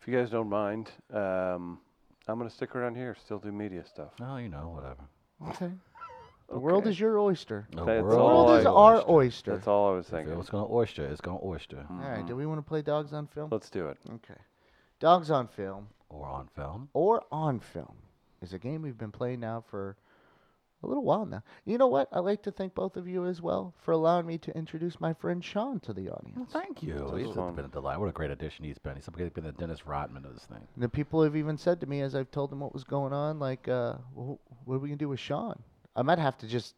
[0.00, 1.78] If you guys don't mind, um,
[2.28, 4.10] I'm going to stick around here, still do media stuff.
[4.20, 5.08] No, you know, whatever.
[5.48, 5.72] Okay.
[6.48, 6.90] The world Okay.
[6.90, 7.66] is your oyster.
[7.70, 9.52] The That's The all world I- is our oyster.
[9.54, 10.32] That's all I was If thinking.
[10.34, 11.76] it was going to oyster, it's going to oyster.
[11.76, 12.02] Mm-hmm.
[12.02, 12.26] All right.
[12.26, 13.48] Do we want to play dogs on film?
[13.50, 13.98] Let's do it.
[14.16, 14.40] Okay.
[14.98, 16.88] Dogs on film Or on film.
[16.92, 17.96] or on film
[18.42, 19.96] is a game we've been playing now for
[20.82, 21.42] a little while now.
[21.64, 22.08] You know what?
[22.12, 25.12] I'd like to thank both of you as well for allowing me to introduce my
[25.12, 26.36] friend Sean to the audience.
[26.36, 26.94] Well, thank you.
[26.94, 27.98] This He's is been a delight.
[27.98, 28.96] What a great addition he's been.
[28.96, 30.66] He's somebody been the Dennis Rodman of this thing.
[30.76, 33.38] The people have even said to me as I've told them what was going on,
[33.38, 35.62] like, uh, well, what are we gonna do with Sean?
[35.94, 36.74] I might have to just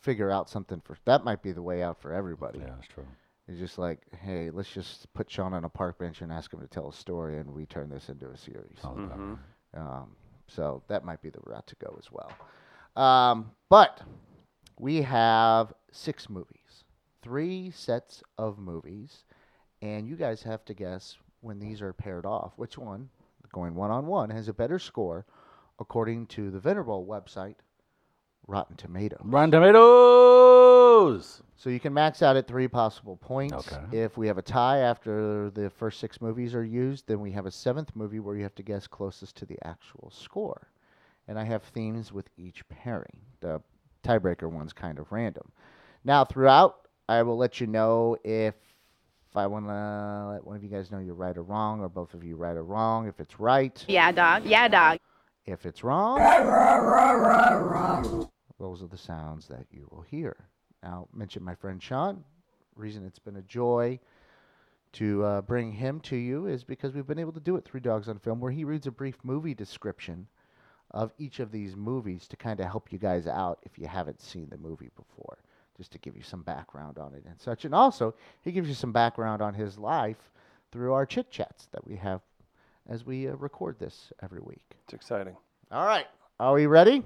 [0.00, 1.24] figure out something for that.
[1.24, 2.60] Might be the way out for everybody.
[2.60, 3.06] Yeah, that's true.
[3.48, 6.60] It's just like, hey, let's just put Sean on a park bench and ask him
[6.60, 8.78] to tell a story, and we turn this into a series.
[8.80, 9.38] Sounds about Mhm.
[9.74, 12.30] Um, so that might be the route to go as well.
[12.96, 14.00] Um, but
[14.78, 16.84] we have six movies,
[17.22, 19.24] three sets of movies,
[19.82, 23.08] and you guys have to guess when these are paired off, which one,
[23.52, 25.24] going one on one, has a better score
[25.78, 27.54] according to the venerable website,
[28.46, 29.20] Rotten Tomatoes.
[29.22, 31.42] Rotten Tomatoes.
[31.56, 33.54] So you can max out at three possible points.
[33.54, 33.82] Okay.
[33.96, 37.46] If we have a tie after the first six movies are used, then we have
[37.46, 40.68] a seventh movie where you have to guess closest to the actual score.
[41.28, 43.20] And I have themes with each pairing.
[43.40, 43.60] The
[44.02, 45.52] tiebreaker one's kind of random.
[46.04, 48.54] Now, throughout, I will let you know if
[49.34, 52.14] I want to let one of you guys know you're right or wrong, or both
[52.14, 53.06] of you right or wrong.
[53.06, 54.46] If it's right, Yeah, dog.
[54.46, 54.98] Yeah, dog.
[55.46, 56.18] if it's wrong,
[58.58, 60.34] those are the sounds that you will hear.
[60.82, 62.24] Now, mention my friend Sean.
[62.74, 63.98] Reason it's been a joy
[64.92, 67.80] to uh, bring him to you is because we've been able to do it through
[67.80, 70.26] Dogs on Film, where he reads a brief movie description
[70.90, 74.20] of each of these movies to kind of help you guys out if you haven't
[74.20, 75.38] seen the movie before,
[75.76, 77.64] just to give you some background on it and such.
[77.64, 80.30] And also, he gives you some background on his life
[80.72, 82.20] through our chit chats that we have
[82.88, 84.64] as we uh, record this every week.
[84.84, 85.36] It's exciting.
[85.70, 86.06] All right.
[86.40, 87.02] Are we ready?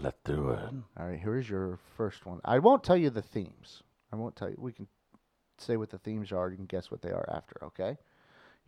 [0.00, 0.58] Let's do it.
[0.98, 2.40] All right, here is your first one.
[2.44, 3.82] I won't tell you the themes.
[4.12, 4.56] I won't tell you.
[4.58, 4.86] We can
[5.58, 6.50] say what the themes are.
[6.50, 7.98] You can guess what they are after, okay?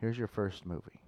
[0.00, 1.00] Here's your first movie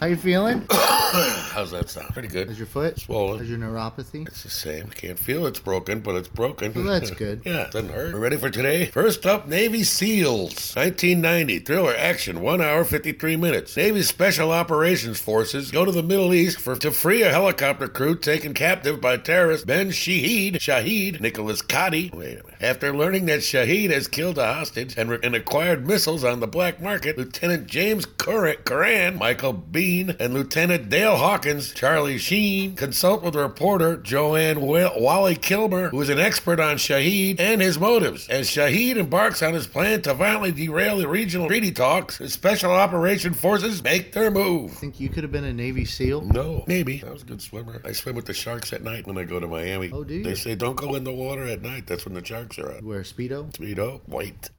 [0.00, 0.66] How you feeling?
[0.70, 2.08] How's that sound?
[2.12, 2.50] Pretty good.
[2.50, 2.98] Is your foot?
[2.98, 3.40] Swollen.
[3.40, 4.26] Is your neuropathy?
[4.26, 4.88] It's the same.
[4.88, 6.72] Can't feel it's broken, but it's broken.
[6.74, 7.42] Well, that's good.
[7.44, 8.12] yeah, doesn't hurt.
[8.12, 8.86] We're ready for today?
[8.86, 10.74] First up, Navy SEALs.
[10.74, 11.60] 1990.
[11.60, 12.40] Thriller action.
[12.40, 13.76] 1 hour 53 minutes.
[13.76, 18.16] Navy Special Operations Forces go to the Middle East for to free a helicopter crew
[18.18, 22.10] taken captive by terrorist Ben Shahid, Shahid Nicholas Kadi.
[22.12, 22.46] Wait a minute.
[22.60, 26.48] After learning that Shahid has killed a hostage and, re- and acquired missiles on the
[26.48, 28.56] black market, Lieutenant James Cur-
[28.92, 35.34] Curran, Michael Biehn, and Lieutenant Dale Hawkins, Charlie Sheen, consult with reporter Joanne Wa- Whalley
[35.34, 38.28] Kilmer, who is an expert on Shahid and his motives.
[38.28, 42.70] As Shahid embarks on his plan to violently derail the regional treaty talks, the Special
[42.70, 44.72] Operation Forces make their move.
[44.72, 46.20] Think you could have been a Navy SEAL?
[46.22, 47.02] No, maybe.
[47.06, 47.80] I was a good swimmer.
[47.86, 49.90] I swim with the sharks at night when I go to Miami.
[49.90, 50.22] Oh, do you?
[50.22, 51.86] They say don't go in the water at night.
[51.86, 52.82] That's when the sharks are You out.
[52.84, 53.50] wear a speedo?
[53.52, 54.50] Speedo, white.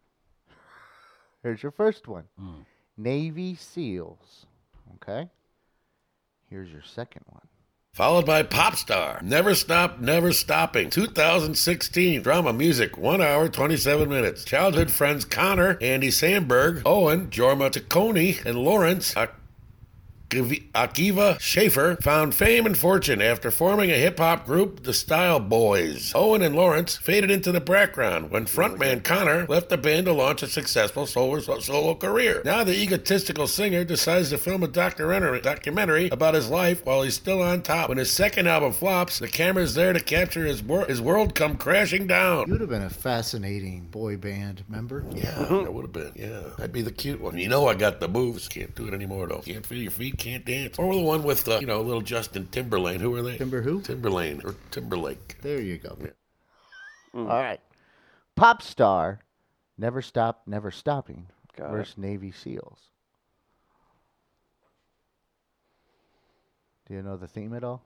[1.44, 2.24] Here's your first one.
[2.40, 2.62] Hmm.
[2.98, 4.46] Navy SEALs.
[4.96, 5.30] Okay.
[6.50, 7.42] Here's your second one.
[7.94, 9.22] Followed by Popstar.
[9.22, 10.90] Never Stop, Never Stopping.
[10.90, 12.24] 2016.
[12.24, 12.98] Drama music.
[12.98, 14.44] 1 hour, 27 minutes.
[14.44, 19.14] Childhood friends Connor, Andy Samberg, Owen, Jorma Taccone, and Lawrence
[20.34, 26.12] Akiva Schaffer found fame and fortune after forming a hip hop group, the Style Boyz.
[26.16, 30.42] Owen and Lawrence faded into the background when frontman Connor left the band to launch
[30.44, 32.42] a successful solo, solo career.
[32.46, 37.16] Now the egotistical singer decides to film a documentary, documentary about his life while he's
[37.16, 37.90] still on top.
[37.90, 41.58] When his second album flops, the camera's there to capture his, wor- his world come
[41.58, 42.48] crashing down.
[42.48, 45.06] You would have been a fascinating boy band member.
[45.14, 46.12] Yeah, I would have been.
[46.16, 47.38] Yeah, I'd be the cute one.
[47.38, 48.48] You know, I got the moves.
[48.48, 49.40] Can't do it anymore though.
[49.46, 50.18] Can't feel your feet.
[50.24, 50.80] Can't dance.
[50.80, 53.02] Or the one with the, you know, little Justin Timberlane.
[53.02, 53.38] Who are they?
[53.38, 53.82] Timber who?
[53.82, 55.42] Timberlane or Timberlake.
[55.42, 55.98] There you go.
[57.12, 57.28] Hmm.
[57.30, 57.60] All right.
[58.38, 59.20] Pop star.
[59.78, 61.28] Never stop, never stopping.
[61.58, 61.72] Got it.
[61.72, 62.80] versus Navy SEALs.
[66.88, 67.82] Do you know the theme at all?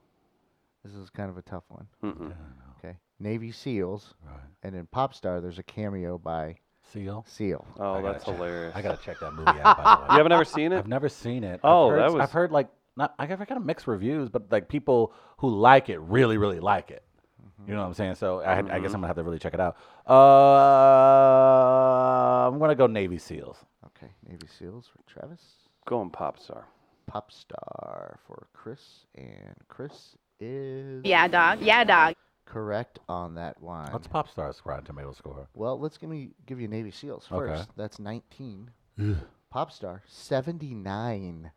[0.84, 1.88] This is kind of a tough one.
[2.04, 2.32] Mm-mm.
[2.78, 2.96] Okay.
[3.18, 4.14] Navy SEALs.
[4.24, 4.38] Right.
[4.62, 6.56] And in Popstar, there's a cameo by
[6.92, 7.24] Seal.
[7.28, 7.66] SEAL.
[7.78, 8.74] Oh, I gotta that's check- hilarious.
[8.76, 9.76] I gotta check that movie out.
[9.76, 10.06] By the way.
[10.10, 10.78] You haven't ever seen it?
[10.78, 11.60] I've never seen it.
[11.62, 13.14] Oh, I've heard, that was- I've heard like not.
[13.18, 16.90] I got kind of mixed reviews, but like people who like it really, really like
[16.90, 17.02] it.
[17.66, 18.14] You know what I'm saying?
[18.14, 19.76] So I, had, I guess I'm gonna have to really check it out.
[21.18, 23.56] Uh, I'm gonna go Navy SEAls.
[23.86, 24.10] Okay.
[24.28, 25.40] Navy SEALs for Travis.
[25.86, 26.66] Going pop star.
[27.06, 29.04] Pop star for Chris.
[29.16, 31.60] And Chris is Yeah, dog.
[31.60, 32.14] Yeah, dog.
[32.48, 33.92] Correct on that one.
[33.92, 35.48] What's Pop Star's Rotten Tomato score?
[35.54, 37.54] Well, let's give me give you Navy SEALs Okay.
[37.54, 37.70] first.
[37.76, 38.70] That's 19.
[39.54, 41.52] Popstar 79.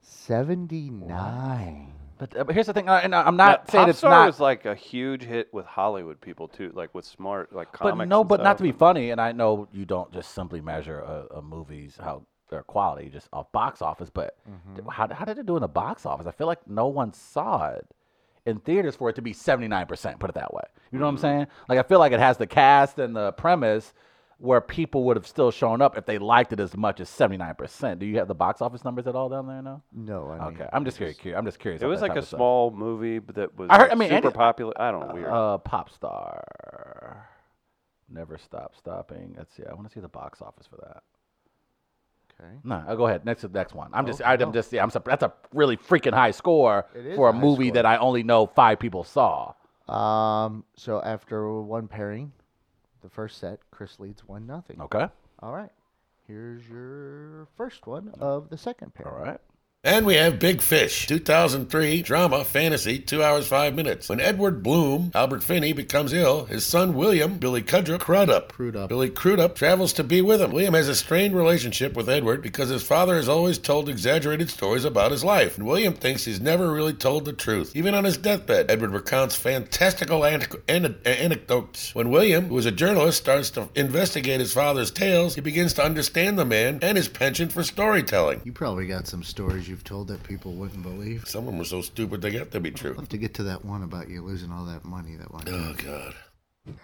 [0.00, 1.92] 79.
[2.16, 4.26] But, uh, but here's the thing, uh, and I'm not That saying it's Popstar not.
[4.26, 7.98] was like a huge hit with Hollywood people too, like with smart like comics.
[7.98, 9.10] but no, and but not to be funny.
[9.10, 13.28] And I know you don't just simply measure a, a movie's how their quality just
[13.32, 14.10] off box office.
[14.10, 14.36] But
[14.76, 16.26] d- how how did it do in the box office?
[16.26, 17.86] I feel like no one saw it
[18.46, 20.18] in theaters for it to be 79 percent.
[20.20, 20.62] Put it that way.
[20.92, 21.46] You know what I'm saying?
[21.68, 23.92] Like I feel like it has the cast and the premise
[24.38, 27.54] where people would have still shown up if they liked it as much as 79
[27.54, 28.00] percent.
[28.00, 29.82] Do you have the box office numbers at all down there now?
[29.92, 31.16] No, I mean, Okay, I'm just curious.
[31.36, 31.80] I'm just curious.
[31.82, 32.38] It was like a of stuff.
[32.38, 34.72] small movie that was I heard- like, I mean, super any- popular.
[34.80, 35.28] I don't know, weird.
[35.28, 37.28] Uh, pop star.
[38.10, 39.34] Never stop stopping.
[39.38, 39.62] Let's see.
[39.68, 41.02] I want to see the box office for that.
[42.40, 42.52] Okay.
[42.64, 43.24] No, I'll go ahead.
[43.24, 43.90] Next to the next one.
[43.92, 44.52] I'm just, I'm oh.
[44.52, 44.90] just, yeah, I'm.
[44.90, 47.74] surp- That's a really freaking high score It is for a a high movie score.
[47.74, 49.54] that I only know five people saw.
[49.88, 52.32] Um, so after one pairing,
[53.02, 54.80] the first set, Chris leads one nothing.
[54.80, 55.06] Okay.
[55.40, 55.70] All right.
[56.26, 59.08] Here's your first one of the second pair.
[59.12, 59.40] All right.
[59.86, 64.08] And we have Big Fish, 2003 drama fantasy, 2 hours 5 minutes.
[64.08, 68.88] When Edward Bloom, Albert Finney, becomes ill, his son William, Billy Cudrup, Crudup, Crudup.
[68.88, 70.52] Billy Crudup travels to be with him.
[70.52, 74.86] William has a strained relationship with Edward because his father has always told exaggerated stories
[74.86, 77.76] about his life, and William thinks he's never really told the truth.
[77.76, 81.94] Even on his deathbed, Edward recounts fantastical ane- ane- anecdotes.
[81.94, 85.84] When William, who is a journalist, starts to investigate his father's tales, he begins to
[85.84, 88.40] understand the man and his penchant for storytelling.
[88.44, 91.26] You probably got some stories you've told that people wouldn't believe.
[91.26, 92.90] Some of them were so stupid they got to be true.
[92.90, 93.02] I'll true.
[93.02, 95.50] have to get to that one about you losing all that money that one oh,
[95.50, 95.76] time.
[95.80, 96.74] Oh, God.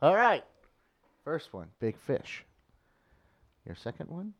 [0.00, 0.44] All right.
[1.24, 2.44] First one, Big Fish.
[3.66, 4.34] Your second one?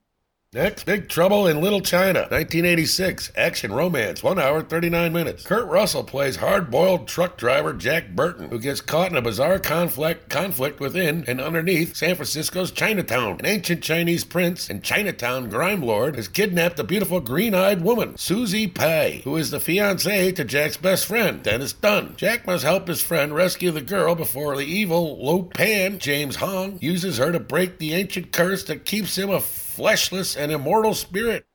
[0.52, 3.30] Next, Big Trouble in Little China, 1986.
[3.36, 5.46] Action romance, 1 hour 39 minutes.
[5.46, 9.60] Kurt Russell plays hard boiled truck driver Jack Burton, who gets caught in a bizarre
[9.60, 13.38] conflict, conflict within and underneath San Francisco's Chinatown.
[13.38, 18.18] An ancient Chinese prince and Chinatown grime lord has kidnapped a beautiful green eyed woman,
[18.18, 22.14] Susie Pai, who is the fiancée to Jack's best friend, Dennis Dun.
[22.16, 26.76] Jack must help his friend rescue the girl before the evil Lo Pan, James Hong,
[26.80, 29.40] uses her to break the ancient curse that keeps him a
[29.80, 31.46] fleshless and immortal spirit.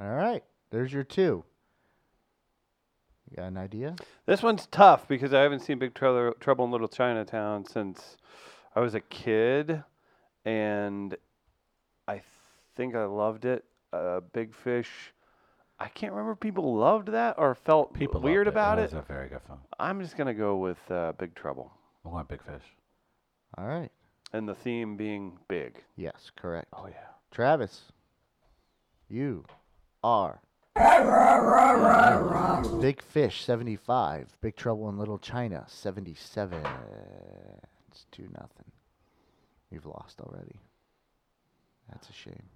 [0.00, 0.42] All right.
[0.70, 1.44] There's your two.
[3.30, 3.94] You got an idea?
[4.26, 8.16] This one's tough because I haven't seen Big Trouble, Trouble in Little Chinatown since
[8.74, 9.82] I was a kid,
[10.44, 11.16] and
[12.08, 12.20] I
[12.76, 13.64] think I loved it.
[13.92, 14.90] Uh, Big Fish.
[15.78, 18.84] I can't remember if people loved that or felt People loved weird about It it.
[18.84, 19.58] was a very good film.
[19.78, 21.70] I'm just gonna go with uh, Big Trouble,
[22.04, 22.62] I want Big Fish.
[23.58, 23.90] All right.
[24.32, 25.82] and the theme being big.
[25.96, 26.68] Yes, correct.
[26.72, 26.94] Oh yeah.
[27.32, 27.92] Travis,
[29.08, 29.44] you
[30.04, 30.42] are
[32.78, 36.62] Big Fish 75, Big Trouble in Little China 77.
[37.90, 38.70] It's 2 nothing.
[39.70, 40.60] You've lost already.
[41.90, 42.50] That's a shame.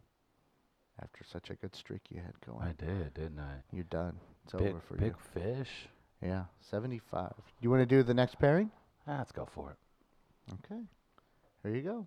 [1.02, 2.68] After such a good streak you had going.
[2.68, 3.62] I did, didn't I?
[3.72, 4.18] You're done.
[4.44, 5.14] It's Big, over for big you.
[5.34, 5.88] Big Fish.
[6.22, 7.32] Yeah, 75.
[7.62, 8.70] You want to do the next pairing?
[9.08, 9.78] Ah, let's go for it.
[10.70, 10.82] Okay.
[11.62, 12.06] Here you go.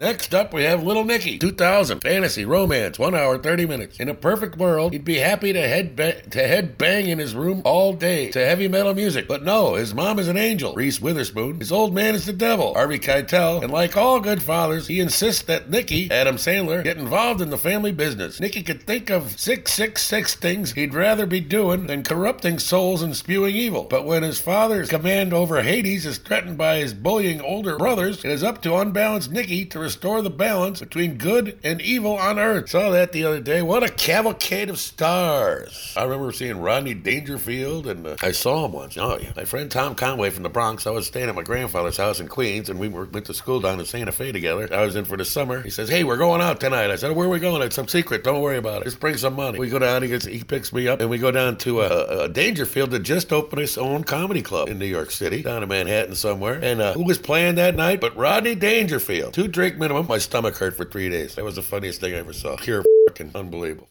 [0.00, 4.00] Next up, we have Little Nicky, 2000, fantasy, romance, 1 hour, 30 minutes.
[4.00, 7.32] In a perfect world, he'd be happy to head, ba- to head bang in his
[7.32, 9.28] room all day to heavy metal music.
[9.28, 11.60] But no, his mom is an angel, Reese Witherspoon.
[11.60, 13.62] His old man is the devil, Harvey Keitel.
[13.62, 17.56] And like all good fathers, he insists that Nicky, Adam Sandler, get involved in the
[17.56, 18.40] family business.
[18.40, 23.54] Nicky could think of 666 things he'd rather be doing than corrupting souls and spewing
[23.54, 23.84] evil.
[23.84, 28.32] But when his father's command over Hades is threatened by his bullying older brothers, it
[28.32, 32.70] is up to unbalanced Nicky to restore the balance between good and evil on Earth.
[32.70, 33.60] Saw that the other day.
[33.62, 35.92] What a cavalcade of stars!
[35.96, 38.96] I remember seeing Rodney Dangerfield, and uh, I saw him once.
[38.96, 40.86] Oh yeah, my friend Tom Conway from the Bronx.
[40.86, 43.60] I was staying at my grandfather's house in Queens, and we were, went to school
[43.60, 44.72] down in Santa Fe together.
[44.72, 45.60] I was in for the summer.
[45.60, 47.88] He says, "Hey, we're going out tonight." I said, "Where are we going?" It's some
[47.88, 48.24] secret.
[48.24, 48.84] Don't worry about it.
[48.84, 49.58] Just bring some money.
[49.58, 50.02] We go down.
[50.02, 53.00] He gets, he picks me up, and we go down to a uh, Dangerfield that
[53.00, 56.58] just opened his own comedy club in New York City, down in Manhattan somewhere.
[56.62, 58.00] And uh, who was playing that night?
[58.00, 59.34] But Rodney Dangerfield.
[59.34, 60.06] Two drink minimum.
[60.08, 61.34] My stomach hurt for three days.
[61.34, 62.56] That was the funniest thing I ever saw.
[62.56, 63.88] Pure fucking unbelievable.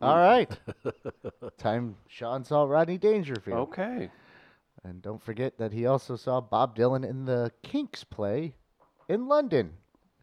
[0.00, 0.50] All right.
[1.58, 3.58] Time Sean saw Rodney Dangerfield.
[3.58, 4.10] Okay.
[4.84, 8.54] And don't forget that he also saw Bob Dylan in the Kinks play
[9.08, 9.72] in London,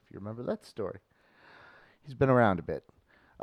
[0.04, 1.00] if you remember that story.
[2.06, 2.84] He's been around a bit.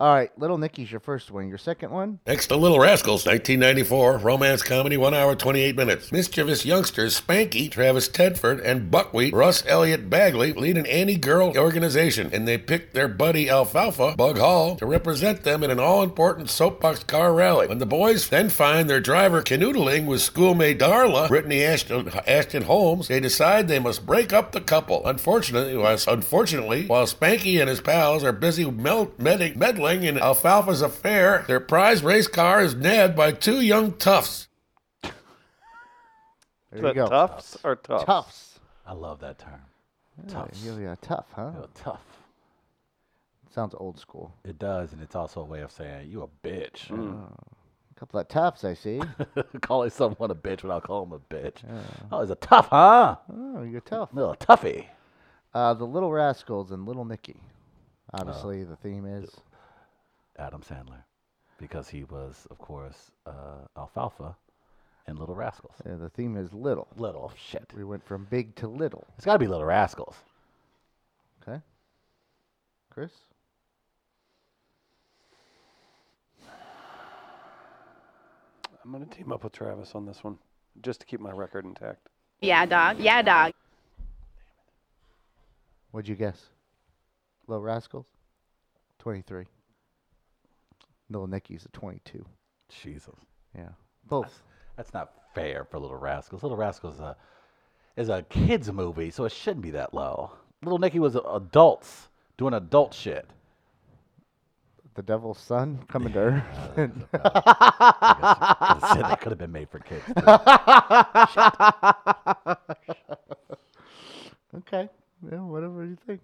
[0.00, 1.50] All right, Little Nicky's your first one.
[1.50, 2.20] Your second one?
[2.26, 6.10] Next to Little Rascals, 1994, romance comedy, 1 hour 28 minutes.
[6.10, 12.48] Mischievous youngsters Spanky, Travis Tedford, and Buckwheat, Ross Elliot Bagley lead an anti-girl organization, and
[12.48, 17.34] they pick their buddy Alfalfa, Bug Hall, to represent them in an all-important soapbox car
[17.34, 17.66] rally.
[17.68, 23.08] When the boys then find their driver canoodling with schoolmate Darla, Brittany Ashton, Ashton Holmes,
[23.08, 25.06] they decide they must break up the couple.
[25.06, 29.58] Unfortunately, while, unfortunately, while Spanky and his pals are busy mel- med-
[29.90, 34.48] meddling in Alfalfa's affair, their prize race car is nabbed by two young toughs.
[35.02, 35.12] There
[36.72, 37.08] Is you that go.
[37.08, 38.04] Tufts or Tufts?
[38.04, 38.58] Toughs.
[38.86, 39.60] I love that term.
[40.24, 40.62] Yeah, Toughs.
[40.64, 41.50] Yeah, yeah, tough, huh?
[41.54, 42.00] You're tough.
[43.52, 44.32] Sounds old school.
[44.44, 46.90] It does, and it's also a way of saying you a bitch.
[46.90, 49.00] A couple of toughs, I see.
[49.60, 51.56] calling someone a bitch without calling them a bitch.
[52.12, 53.16] Oh, he's a tough, huh?
[53.32, 54.10] oh, you're tough.
[54.12, 54.86] Little toughie.
[55.52, 57.40] Uh, the Little Rascals and Little Nicky.
[58.14, 59.28] Obviously, the theme is
[60.40, 61.02] Adam Sandler,
[61.58, 64.36] because he was, of course, uh, Alfalfa
[65.06, 65.74] in Little Rascals.
[65.84, 66.88] uh, the theme is little.
[66.96, 67.70] Little shit.
[67.76, 69.06] We went from big to little.
[69.16, 70.16] It's got to be Little Rascals.
[71.42, 71.60] Okay.
[72.90, 73.12] Chris?
[78.82, 80.38] I'm gonna team up with Travis on this one,
[80.82, 82.08] just to keep my record intact.
[82.40, 82.98] Yeah, dog.
[82.98, 83.52] Yeah, dog.
[85.90, 86.46] What'd you guess?
[87.46, 88.06] Little Rascals?
[89.00, 89.44] 23.
[91.10, 92.24] Little Nicky's a 22.
[92.68, 93.14] Jesus.
[93.56, 93.70] Yeah.
[94.08, 94.42] Both.
[94.76, 96.42] That's not fair for Little Rascals.
[96.42, 97.16] Little Rascals is a,
[97.96, 100.30] is a kids movie, so it shouldn't be that low.
[100.62, 103.26] Little Nicky was adults doing adult shit.
[104.94, 106.44] The Devil's Son coming to Earth.
[106.76, 106.86] I
[108.20, 110.04] guess could've said that could have been made for kids.
[110.06, 110.12] too.
[114.58, 114.88] okay.
[115.30, 116.20] Yeah, whatever you think.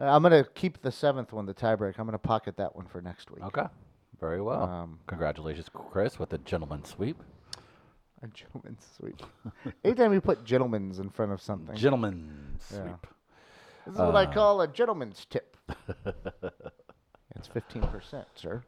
[0.00, 1.98] Uh, I'm going to keep the seventh one, the tiebreak.
[1.98, 3.44] I'm going to pocket that one for next week.
[3.44, 3.66] okay.
[4.18, 4.62] Very well.
[4.64, 7.22] Um, Congratulations, Chris, with the gentleman sweep.
[8.22, 9.22] A gentleman's sweep.
[9.84, 12.82] Anytime you put gentleman's in front of something, Gentleman Yeah.
[12.82, 13.06] sweep.
[13.86, 15.56] this is what I call a gentleman's tip.
[16.04, 18.62] it's 15%, sir.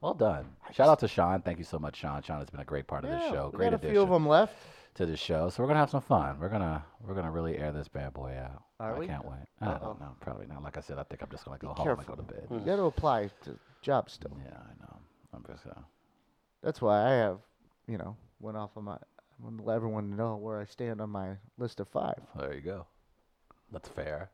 [0.00, 0.46] Well done.
[0.72, 1.42] Shout out to Sean.
[1.42, 2.22] Thank you so much, Sean.
[2.22, 3.50] Sean has been a great part of this Yeah, show.
[3.52, 4.54] we Great got a addition few of them left.
[4.94, 5.48] To the show.
[5.50, 6.38] So we're gonna have some fun.
[6.40, 8.62] We're gonna we're gonna really air this bad boy out.
[8.78, 9.06] Are I we?
[9.06, 9.46] can't wait.
[9.60, 10.14] I don't know.
[10.20, 10.62] Probably not.
[10.62, 12.00] Like I said, I think I'm just gonna go home careful.
[12.00, 12.46] and go to bed.
[12.50, 14.36] You got to apply to jobs still.
[14.44, 14.96] Yeah, I know.
[15.34, 15.78] I'm just uh,
[16.62, 17.38] That's why I have,
[17.86, 18.94] you know, went off of my.
[18.94, 22.18] I want to let everyone know where I stand on my list of five.
[22.36, 22.86] there you go.
[23.72, 24.30] That's fair.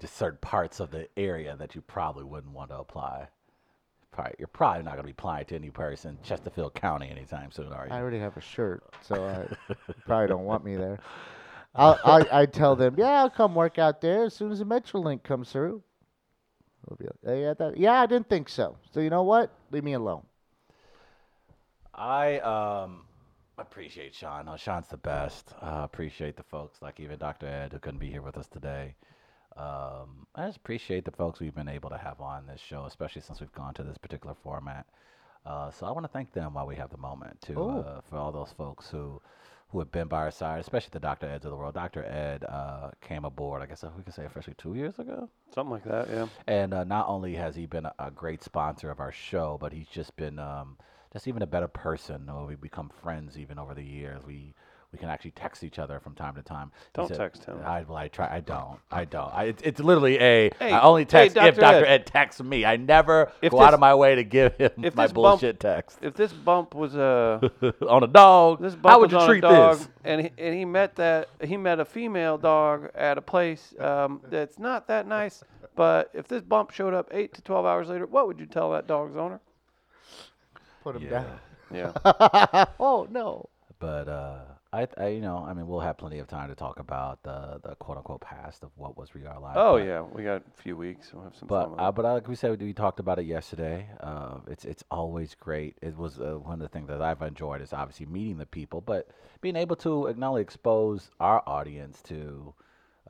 [0.00, 3.28] Just certain parts of the area that you probably wouldn't want to apply.
[4.16, 7.52] Probably, you're probably not going to be applying to any person in Chesterfield County anytime
[7.52, 7.92] soon, are you?
[7.92, 9.74] I already have a shirt, so I
[10.06, 10.98] probably don't want me there.
[11.74, 14.64] I'll, I I tell them, yeah, I'll come work out there as soon as the
[14.64, 15.82] MetroLink comes through.
[16.98, 18.78] Be like, "Oh, yeah, that, yeah, I didn't think so.
[18.90, 19.52] So you know what?
[19.70, 20.24] Leave me alone.
[21.94, 23.02] I um
[23.58, 24.46] appreciate Sean.
[24.46, 25.52] No, Sean's the best.
[25.60, 27.46] Uh, appreciate the folks like even Dr.
[27.48, 28.94] Ed who couldn't be here with us today.
[29.56, 33.22] Um, I just appreciate the folks we've been able to have on this show, especially
[33.22, 34.86] since we've gone to this particular format.
[35.46, 37.80] Uh, so I want to thank them while we have the moment to Oh.
[37.80, 39.20] uh, for all those folks who
[39.70, 41.26] who have been by our side, especially the Dr.
[41.26, 41.74] Eds of the world.
[41.74, 42.04] Dr.
[42.04, 45.28] Ed uh, came aboard, I guess we could say officially two years ago.
[45.52, 46.28] Something like that, yeah.
[46.46, 49.72] And uh, not only has he been a, a great sponsor of our show, but
[49.72, 50.76] he's just been um,
[51.12, 52.30] just even a better person.
[52.46, 54.22] We've become friends even over the years.
[54.24, 54.54] We
[54.96, 56.72] we can actually text each other from time to time.
[56.74, 57.58] He Don't said- text him.
[57.62, 58.34] I, well, I try.
[58.34, 58.78] I don't.
[58.90, 59.30] I don't.
[59.34, 60.50] I, it's, it's literally a.
[60.58, 61.60] Hey, I only hey, text if Dr.
[61.60, 61.84] Dr.
[61.84, 62.00] Ed.
[62.00, 62.06] Ed.
[62.06, 62.64] texts me.
[62.64, 65.40] I never If go out of my way to give him if my this bump-
[65.40, 67.50] bullshit text If this bump was a
[67.86, 68.62] on a dog.
[68.62, 69.88] this how would was you on treat a dog, this?
[70.04, 74.22] and he, and he met that he met a female dog at a place um,
[74.30, 75.44] that's not that nice.
[75.74, 78.72] But if this bump showed up eight to twelve hours later, what would you tell
[78.72, 79.40] that dog's owner?
[80.82, 81.10] Put him Yeah.
[81.10, 81.38] down.
[81.70, 83.48] Yeah, oh no.
[83.80, 84.38] But uh,
[84.72, 87.60] I, I, you know, I mean, we'll have plenty of time to talk about the
[87.62, 89.56] the quote unquote past of what was We Are Live.
[89.56, 91.12] Oh but- yeah, we got a few weeks.
[91.14, 93.88] We'll have some But uh, but uh, like we said, we talked about it yesterday.
[94.00, 95.76] Uh, it's it's always great.
[95.82, 98.80] It was uh, one of the things that I've enjoyed is obviously meeting the people,
[98.80, 99.08] but
[99.40, 102.54] being able to not only expose our audience to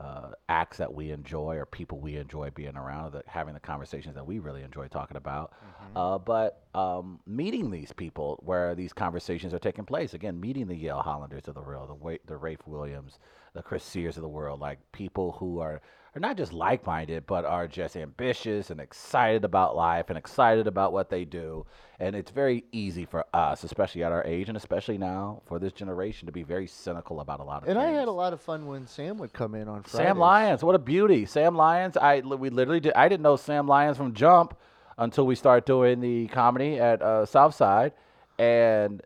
[0.01, 4.15] uh, acts that we enjoy or people we enjoy being around, that having the conversations
[4.15, 5.53] that we really enjoy talking about,
[5.97, 10.13] uh, but um, meeting these people where these conversations are taking place.
[10.13, 13.19] Again, meeting the Yale Hollanders of the world, the Wa- the Rafe Williams,
[13.55, 15.81] the Chris Sears of the world, like people who are
[16.17, 20.93] are not just like-minded, but are just ambitious and excited about life and excited about
[20.93, 21.67] what they do.
[22.01, 25.75] And it's very easy for us, especially at our age, and especially now for this
[25.75, 27.87] generation, to be very cynical about a lot of And things.
[27.87, 30.09] And I had a lot of fun when Sam would come in on Fridays.
[30.09, 31.27] Sam Lyons, what a beauty!
[31.27, 32.95] Sam Lyons, I we literally did.
[32.95, 34.57] I didn't know Sam Lyons from Jump
[34.99, 37.93] until we started doing the comedy at uh, Southside,
[38.39, 39.03] and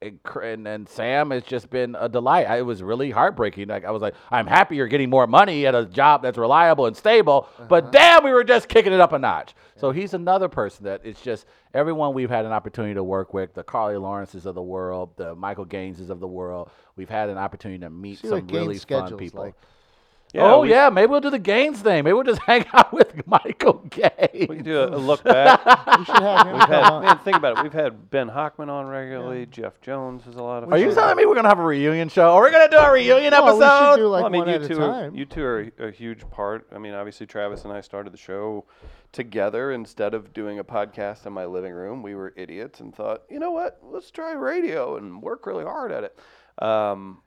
[0.00, 2.46] and and Sam has just been a delight.
[2.48, 3.68] I, it was really heartbreaking.
[3.68, 6.86] Like I was like, I'm happy you're getting more money at a job that's reliable
[6.86, 7.90] and stable, but uh-huh.
[7.92, 9.54] damn, we were just kicking it up a notch.
[9.76, 13.54] So he's another person that it's just everyone we've had an opportunity to work with,
[13.54, 16.70] the Carly Lawrences of the world, the Michael Gaineses of the world.
[16.96, 19.44] We've had an opportunity to meet See some really fun people.
[19.44, 19.54] like.
[20.34, 22.04] Yeah, oh we, yeah, maybe we'll do the Gaines thing.
[22.04, 24.48] Maybe we'll just hang out with Michael Gaines.
[24.48, 25.60] we can do a, a look back.
[25.98, 27.02] We should have him We've had, on.
[27.02, 27.62] man, think about it.
[27.64, 29.46] We've had Ben Hochman on regularly.
[29.46, 30.72] Jeff Jones is a lot of.
[30.72, 32.32] Are you telling me we're gonna have a reunion show?
[32.34, 33.96] Or are we're gonna do a reunion Well, we should episode?
[33.96, 35.14] do like well, I mean, one you at a two, are, time.
[35.16, 36.66] you two are a, a huge part.
[36.72, 38.64] I mean, obviously, Travis and I started the show
[39.12, 39.72] together.
[39.72, 43.38] Instead of doing a podcast in my living room, we were idiots and thought, you
[43.38, 43.78] know what?
[43.82, 46.18] Let's try radio and work really hard at it.
[46.62, 47.22] Um,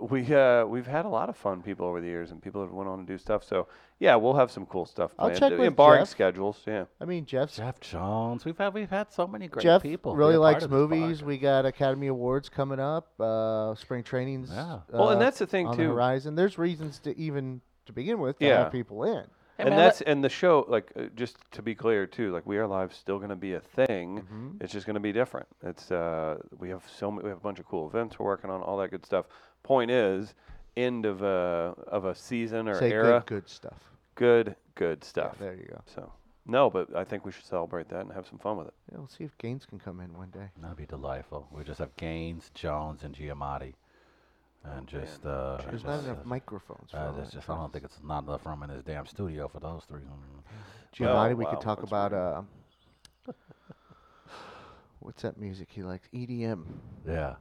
[0.00, 2.72] we uh, we've had a lot of fun people over the years, and people have
[2.72, 3.44] went on to do stuff.
[3.44, 3.68] So
[4.00, 5.38] yeah, we'll have some cool stuff I'll planned.
[5.40, 6.08] check uh, with barring Jeff.
[6.08, 6.60] schedules.
[6.66, 6.84] Yeah.
[7.00, 8.44] I mean, Jeff's Jeff Jones.
[8.44, 10.16] We've had we've had so many great Jeff people.
[10.16, 11.22] really likes movies.
[11.22, 13.08] We got Academy Awards coming up.
[13.20, 14.50] Uh, spring trainings.
[14.52, 14.80] Yeah.
[14.90, 15.84] Well, and uh, that's the thing, on too.
[15.84, 16.34] the horizon.
[16.34, 18.64] There's reasons to even to begin with to Yeah.
[18.64, 19.24] have people in.
[19.56, 22.58] Hey, and that's and the show like uh, just to be clear too like we
[22.58, 24.48] are live still going to be a thing Mm-hmm.
[24.60, 27.40] it's just going to be different it's uh we have so many, we have a
[27.42, 29.26] bunch of cool events we're working on all that good stuff
[29.62, 30.34] point is
[30.76, 33.78] end of a of a season or Say era good, good stuff.
[34.16, 35.80] good good Yeah, stuff there you go.
[35.86, 36.10] so
[36.46, 38.98] no but i think we should celebrate that and have some fun with it Yeah,
[38.98, 40.48] we'll see if Gaines can come in one day.
[40.60, 41.46] That'd be delightful.
[41.52, 43.74] We just have Gaines, Jones, and Giamatti,
[44.64, 47.72] and just uh, There's just, not enough uh, microphones for uh, that just, I don't
[47.72, 50.00] think it's not enough room in this damn studio for those three.
[50.96, 52.42] Giamatti, Oh, we wow, could talk about uh,
[55.00, 56.08] what's that music he likes?
[56.14, 56.64] EDM.
[57.06, 57.34] Yeah.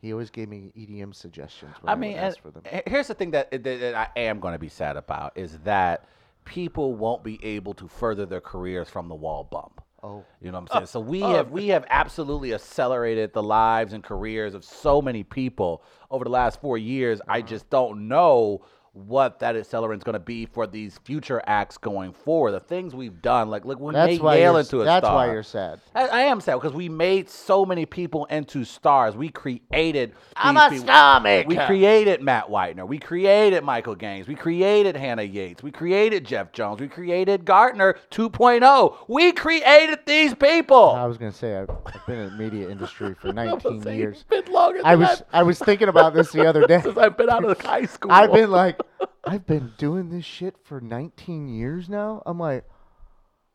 [0.00, 1.74] He always gave me EDM suggestions.
[1.82, 2.62] When I I, mean, would ask for them.
[2.86, 6.06] here's the thing that, that, that I am going to be sad about is that
[6.46, 9.82] people won't be able to further their careers from the wall bump.
[10.02, 10.86] Oh, You know what I'm saying?
[10.86, 11.34] So we oh.
[11.34, 16.30] have we have absolutely accelerated the lives and careers of so many people over the
[16.30, 17.20] last four years.
[17.28, 17.48] I uh-huh.
[17.48, 22.50] just don't know what that accelerant's going to be for these future acts going forward.
[22.50, 25.04] The things we've done, like look, we that's made why Yale you're, into a that's
[25.04, 25.16] star.
[25.16, 25.80] That's why you're sad.
[25.94, 29.16] I, I am sad because we made so many people into stars.
[29.16, 30.12] We created.
[30.36, 31.48] I'm a people- star maker.
[31.48, 32.86] We created Matt Whitener.
[32.86, 34.26] We created Michael Gaines.
[34.26, 35.62] We created Hannah Yates.
[35.62, 36.80] We created Jeff Jones.
[36.80, 38.96] We created Gartner 2.0.
[39.08, 40.90] We created these people.
[40.90, 44.16] I was gonna say I've, I've been in the media industry for 19 Saying years.
[44.16, 46.80] It's been longer than I was I've- I was thinking about this the other day.
[46.80, 48.10] since I've been out of high school.
[48.10, 48.79] I've been like
[49.24, 52.22] I've been doing this shit for 19 years now.
[52.26, 52.64] I'm like,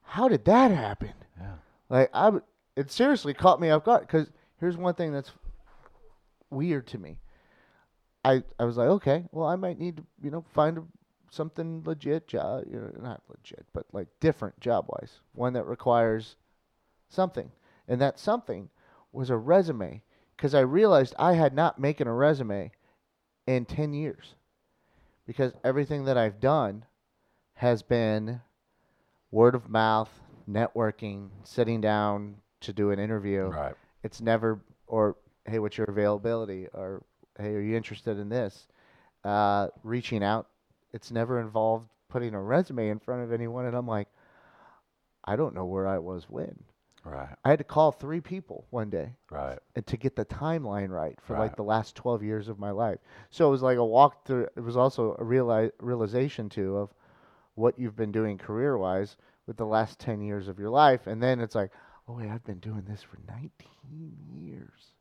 [0.02, 1.14] how did that happen?
[1.40, 1.56] Yeah.
[1.90, 2.32] Like I,
[2.76, 4.02] it seriously caught me off guard.
[4.02, 5.32] Because here's one thing that's
[6.50, 7.18] weird to me.
[8.24, 10.84] I I was like, okay, well, I might need to, you know, find a,
[11.30, 16.36] something legit job, you know, not legit, but like different job wise, one that requires
[17.10, 17.52] something,
[17.88, 18.70] and that something
[19.12, 20.02] was a resume.
[20.36, 22.72] Because I realized I had not making a resume
[23.48, 24.36] in 10 years.
[25.26, 26.86] Because everything that I've done
[27.56, 28.42] has been
[29.32, 30.10] word of mouth,
[30.50, 33.46] networking, sitting down to do an interview.
[33.46, 33.74] Right.
[34.04, 36.68] It's never, or hey, what's your availability?
[36.74, 37.04] Or
[37.40, 38.68] hey, are you interested in this?
[39.24, 40.48] Uh, reaching out.
[40.94, 43.66] It's never involved putting a resume in front of anyone.
[43.66, 44.08] And I'm like,
[45.24, 46.64] I don't know where I was when.
[47.06, 47.30] Right.
[47.46, 49.60] I had to call three people one day Right.
[49.76, 51.42] and to get the timeline right for Right.
[51.42, 52.98] like the last 12 years of my life.
[53.30, 54.48] So it was like a walk through.
[54.56, 56.94] It was also a reali- realization too of
[57.54, 61.06] what you've been doing career wise with the last 10 years of your life.
[61.06, 61.72] And then it's like,
[62.08, 63.52] oh, wait, I've been doing this for 19
[64.34, 64.92] years.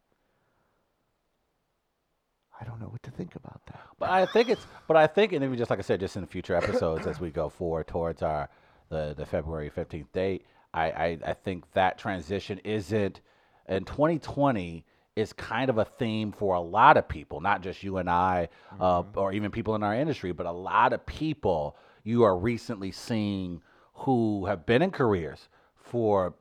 [2.61, 3.81] I don't know what to think about that.
[3.99, 6.27] But I think it's, but I think, and even just like I said, just in
[6.27, 8.49] future episodes as we go forward towards our
[8.91, 13.21] the the February fifteenth date, I, I I think that transition isn't
[13.69, 14.85] in 2020
[15.17, 18.49] is kind of a theme for a lot of people, not just you and I,
[18.81, 22.91] uh, or even people in our industry, but a lot of people you are recently
[22.91, 23.63] seeing
[23.95, 26.35] who have been in careers for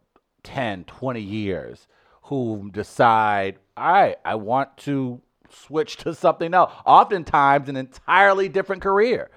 [0.44, 1.88] 10, 20 years
[2.24, 8.82] who decide, all right, I want to switch to something else, oftentimes an entirely different
[8.82, 9.30] career.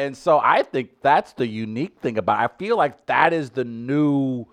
[0.00, 2.44] And so I think that's the unique thing about it.
[2.44, 4.46] I feel like that is the new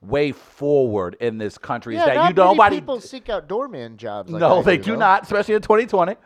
[0.00, 3.48] way forward in this country Yeah, is that not you nobody many people seek out
[3.48, 4.30] doorman jobs.
[4.30, 6.16] Like no, they do, not, especially in 2020.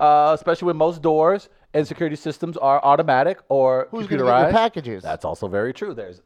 [0.00, 4.08] Uh, especially when most doors and security systems are automatic or Who's computerized.
[4.08, 5.02] going to get your packages?
[5.04, 5.94] That's also very true.
[5.94, 6.20] There's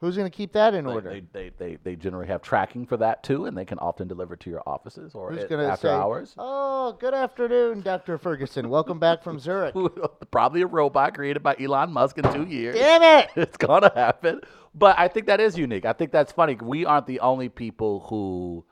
[0.00, 1.10] Who's going to keep that in they, order?
[1.10, 4.36] they, they, they, they generally have tracking for that too, and they can often deliver
[4.36, 6.34] to your offices or Who's going to after say, hours.
[6.38, 8.16] "Oh, good afternoon, Dr.
[8.16, 8.68] Ferguson.
[8.68, 9.74] Welcome back from Zurich."
[10.30, 12.76] Probably a robot created by Elon Musk in two years.
[12.76, 13.30] Damn it!
[13.36, 14.40] it's gonna happen.
[14.72, 15.84] But I think that is unique.
[15.84, 16.56] I think that's funny.
[16.60, 18.64] We aren't the only people who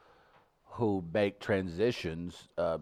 [0.75, 2.79] who make transitions uh,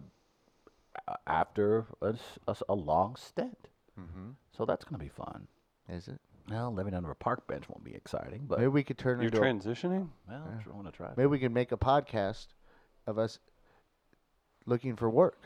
[1.25, 2.13] after a,
[2.47, 3.69] a a long stint.
[3.99, 4.31] Mm-hmm.
[4.55, 5.47] So that's gonna be fun.
[5.89, 6.19] Is it?
[6.49, 9.29] Well, living under a park bench won't be exciting, but Maybe we could turn You're
[9.29, 9.41] into.
[9.41, 10.09] a, transitioning?
[10.29, 11.11] well, I want to try.
[11.17, 12.47] maybe we could make a podcast
[13.07, 13.39] of us
[14.67, 15.39] looking for work.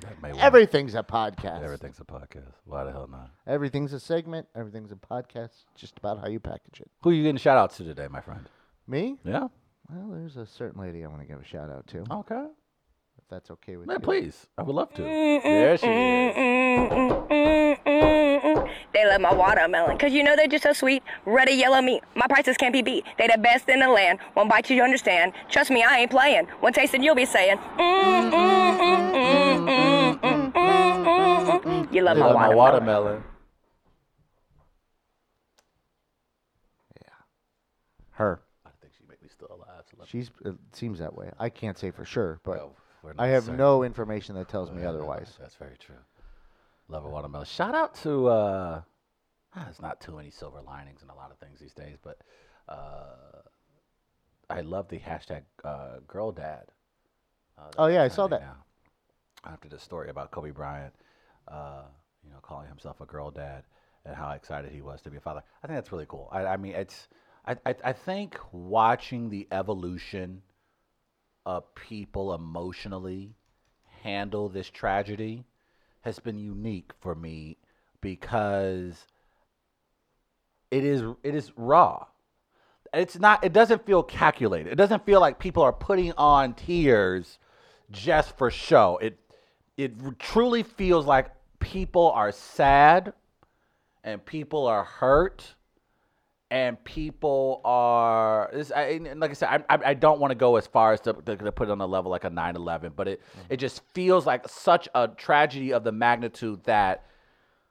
[0.00, 0.42] That may work.
[0.42, 1.62] Everything's a podcast.
[1.62, 2.52] Everything's a podcast.
[2.66, 3.30] Why the hell not?
[3.46, 4.46] Everything's a segment.
[4.54, 5.64] Everything's a podcast.
[5.74, 6.90] Just about how you package it.
[7.02, 8.46] Who are you getting shout outs to today, my friend?
[8.86, 9.16] Me?
[9.24, 9.48] Yeah.
[9.88, 12.46] Well, there's a certain lady I want to give a shout out to, Okay
[13.28, 13.94] that's okay with me.
[13.94, 14.00] you.
[14.00, 14.46] please.
[14.56, 15.02] I would love to.
[15.02, 16.34] There she is.
[18.92, 21.02] They love my watermelon, cause you know they're just so sweet.
[21.26, 23.04] Red and yellow meat, my prices can't be beat.
[23.18, 24.20] They the best in the land.
[24.34, 25.32] One bite you understand.
[25.50, 26.46] Trust me, I ain't playing.
[26.60, 27.58] One taste and you'll be saying.
[27.78, 32.54] Mm, mm, mm, you love, they my, love watermelon.
[32.54, 33.24] my watermelon.
[37.02, 37.08] Yeah,
[38.12, 38.40] her.
[40.06, 41.32] She's it seems that way.
[41.38, 42.72] I can't say for sure, but
[43.06, 43.58] we're I have certain.
[43.58, 45.32] no information that tells me otherwise.
[45.40, 45.96] That's very true.
[46.88, 47.46] Love a watermelon.
[47.46, 48.80] Shout out to uh
[49.54, 52.18] ah, there's not too many silver linings in a lot of things these days, but
[52.68, 53.40] uh
[54.48, 56.66] I love the hashtag uh, girl dad.
[57.58, 58.40] Uh, Oh, yeah, I saw that.
[58.42, 58.64] Now.
[59.44, 60.94] After the story about Kobe Bryant,
[61.48, 61.82] uh,
[62.24, 63.64] you know, calling himself a girl dad
[64.04, 65.42] and how excited he was to be a father.
[65.62, 66.28] I think that's really cool.
[66.30, 67.08] I, I mean, it's
[67.44, 70.42] I, I I think watching the evolution
[71.46, 73.36] of people emotionally
[74.02, 75.44] handle this tragedy
[76.02, 77.56] has been unique for me
[78.00, 79.06] because
[80.70, 82.06] it is it is raw.
[82.92, 84.72] It's not it doesn't feel calculated.
[84.72, 87.38] It doesn't feel like people are putting on tears
[87.90, 88.98] just for show.
[88.98, 89.18] It
[89.76, 91.30] it truly feels like
[91.60, 93.12] people are sad
[94.02, 95.55] and people are hurt
[96.50, 100.66] and people are this, I, like I said, I, I, don't want to go as
[100.66, 103.20] far as to, to, to put it on a level like a 9/11, but it
[103.20, 103.52] mm-hmm.
[103.52, 107.06] it just feels like such a tragedy of the magnitude that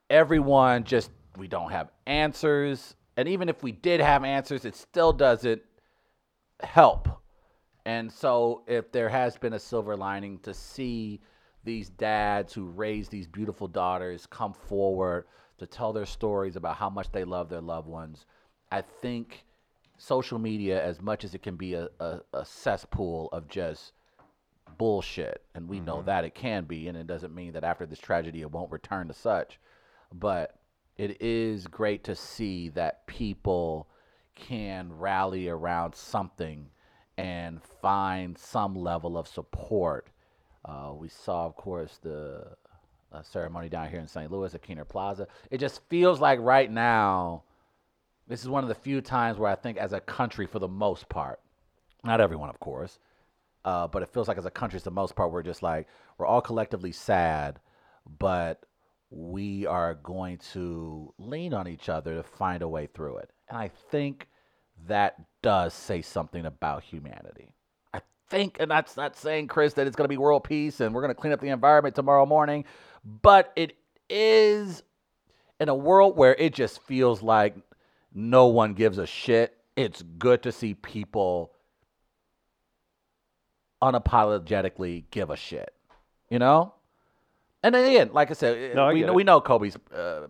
[0.10, 5.14] everyone just we don't have answers, and even if we did have answers, it still
[5.14, 5.62] doesn't
[6.62, 7.08] help.
[7.86, 11.22] And so, if there has been a silver lining to see
[11.64, 15.26] these dads who raise these beautiful daughters come forward
[15.60, 18.26] to tell their stories about how much they love their loved ones,
[18.72, 19.45] I think
[19.97, 23.93] social media, as much as it can be a, a, a cesspool of just
[24.78, 27.99] bullshit, and we know that it can be, and it doesn't mean that after this
[27.99, 29.59] tragedy it won't return to such.
[30.13, 30.55] But
[30.97, 33.88] it is great to see that people
[34.36, 36.68] can rally around something
[37.18, 40.07] and find some level of support.
[40.66, 42.45] Uh, we saw, of course, the
[43.11, 44.32] uh, ceremony down here in St.
[44.32, 45.28] Louis at Kiener Plaza.
[45.49, 47.43] It just feels like right now,
[48.28, 50.68] this is one of the few times where I think, as a country, for the
[50.68, 51.40] most part,
[52.04, 53.00] not everyone, of course,
[53.64, 55.88] uh, but it feels like as a country, for the most part, we're just like
[56.18, 57.60] we're all collectively sad,
[58.20, 58.64] but
[59.10, 63.32] we are going to lean on each other to find a way through it.
[63.50, 64.28] And I think
[64.88, 67.54] that does say something about humanity.
[67.94, 70.94] I think, and that's not saying, Chris, that it's going to be world peace and
[70.94, 72.66] we're going to clean up the environment tomorrow morning,
[73.04, 73.78] but it
[74.10, 74.84] is
[75.60, 77.56] in a world where it just feels like
[78.16, 79.55] no one gives a shit.
[79.76, 81.51] It's good to see people
[83.84, 85.74] unapologetically give a shit,
[86.30, 86.74] you know?
[87.61, 90.28] And then again, like I said, No, I we, get we know Kobe's uh,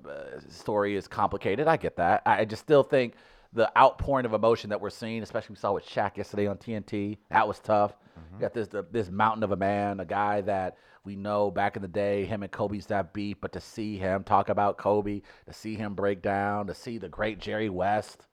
[0.49, 1.67] story is complicated.
[1.67, 2.23] I get that.
[2.25, 3.13] I just still think
[3.53, 7.17] the outpouring of emotion that we're seeing, especially we saw with Shaq yesterday on TNT,
[7.29, 7.93] that was tough.
[8.33, 11.76] You got this the, this mountain of a man, a guy that we know back
[11.76, 14.49] in the day, him and Kobe used to have beef, but to see him talk
[14.49, 18.26] about Kobe, to see him break down, to see the great Jerry West,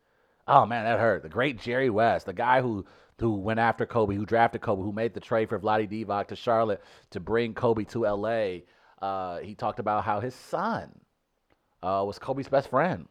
[0.48, 1.22] oh man, that hurt.
[1.22, 2.84] The great Jerry West, the guy who
[3.18, 6.36] who went after Kobe, who drafted Kobe, who made the trade for Vlade Divac to
[6.36, 8.62] Charlotte to bring Kobe to LA.
[9.00, 10.90] Uh, he talked about how his son
[11.82, 13.06] uh, was Kobe's best friend.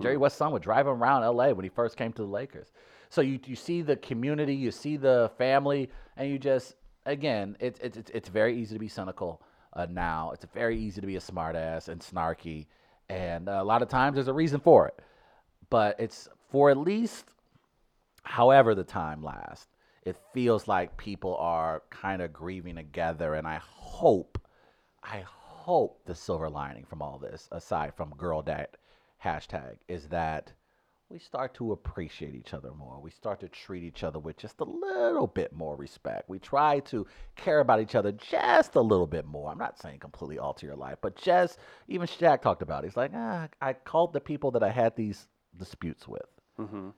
[0.00, 2.72] Jerry West's son would drive him around LA when he first came to the Lakers.
[3.10, 6.76] So you you see the community, you see the family, and you just
[7.10, 9.42] again, it's it's it's, it's very easy to be cynical
[9.74, 10.30] uh, now.
[10.32, 12.66] It's very easy to be a smartass and snarky,
[13.08, 14.98] and a lot of times there's a reason for it.
[15.68, 17.26] But it's for at least
[18.22, 19.68] however the time lasts,
[20.04, 23.34] it feels like people are kind of grieving together.
[23.34, 24.38] And I hope,
[25.02, 28.68] I hope the silver lining from all this, aside from girl dad
[29.24, 30.52] hashtag, is that
[31.10, 33.00] we start to appreciate each other more.
[33.00, 36.28] We start to treat each other with just a little bit more respect.
[36.28, 37.04] We try to
[37.34, 39.50] care about each other just a little bit more.
[39.50, 41.58] I'm not saying completely alter your life, but just
[41.88, 42.84] even Shaq talked about.
[42.84, 42.88] It.
[42.88, 45.26] He's like, ah, I called the people that I had these
[45.58, 46.22] disputes with
[46.60, 46.90] Mm-hmm.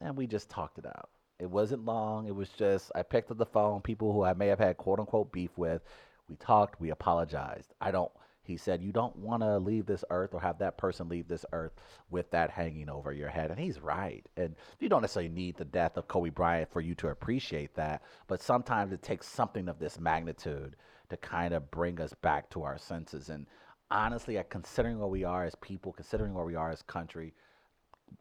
[0.00, 1.10] and we just talked it out.
[1.38, 2.26] It wasn't long.
[2.26, 4.98] It was just I picked up the phone, people who I may have had quote
[5.00, 5.82] unquote beef with.
[6.28, 6.80] We talked.
[6.80, 7.74] We apologized.
[7.80, 8.10] I don't.
[8.48, 11.44] He said you don't want to leave this earth or have that person leave this
[11.52, 11.72] earth
[12.10, 14.26] with that hanging over your head, and he's right.
[14.38, 18.02] And you don't necessarily need the death of Kobe Bryant for you to appreciate that,
[18.26, 20.76] but sometimes it takes something of this magnitude
[21.10, 23.28] to kind of bring us back to our senses.
[23.28, 23.46] And
[23.90, 27.34] honestly, considering where we are as people, considering where we are as country,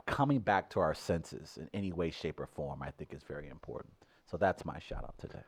[0.06, 3.48] coming back to our senses in any way, shape, or form, I think is very
[3.48, 3.94] important.
[4.30, 5.44] So that's my shout out today.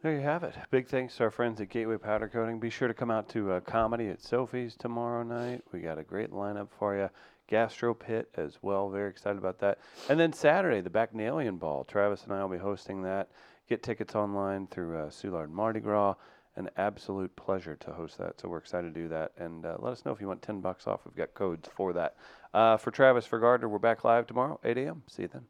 [0.00, 0.54] There you have it.
[0.70, 2.60] Big thanks to our friends at Gateway Powder Coating.
[2.60, 5.62] Be sure to come out to uh, comedy at Sophie's tomorrow night.
[5.72, 7.10] We got a great lineup for you.
[7.48, 8.90] Gastro Pit as well.
[8.90, 9.78] Very excited about that.
[10.08, 11.82] And then Saturday, the Bacchanalian Ball.
[11.82, 13.30] Travis and I will be hosting that.
[13.68, 16.14] Get tickets online through uh, Soulard Mardi Gras.
[16.54, 18.38] An absolute pleasure to host that.
[18.38, 19.32] So we're excited to do that.
[19.36, 21.00] And uh, let us know if you want 10 bucks off.
[21.06, 22.14] We've got codes for that.
[22.54, 25.02] Uh, for Travis, for Gardner, we're back live tomorrow, 8 a.m.
[25.08, 25.46] See you then.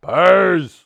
[0.00, 0.84] Bears!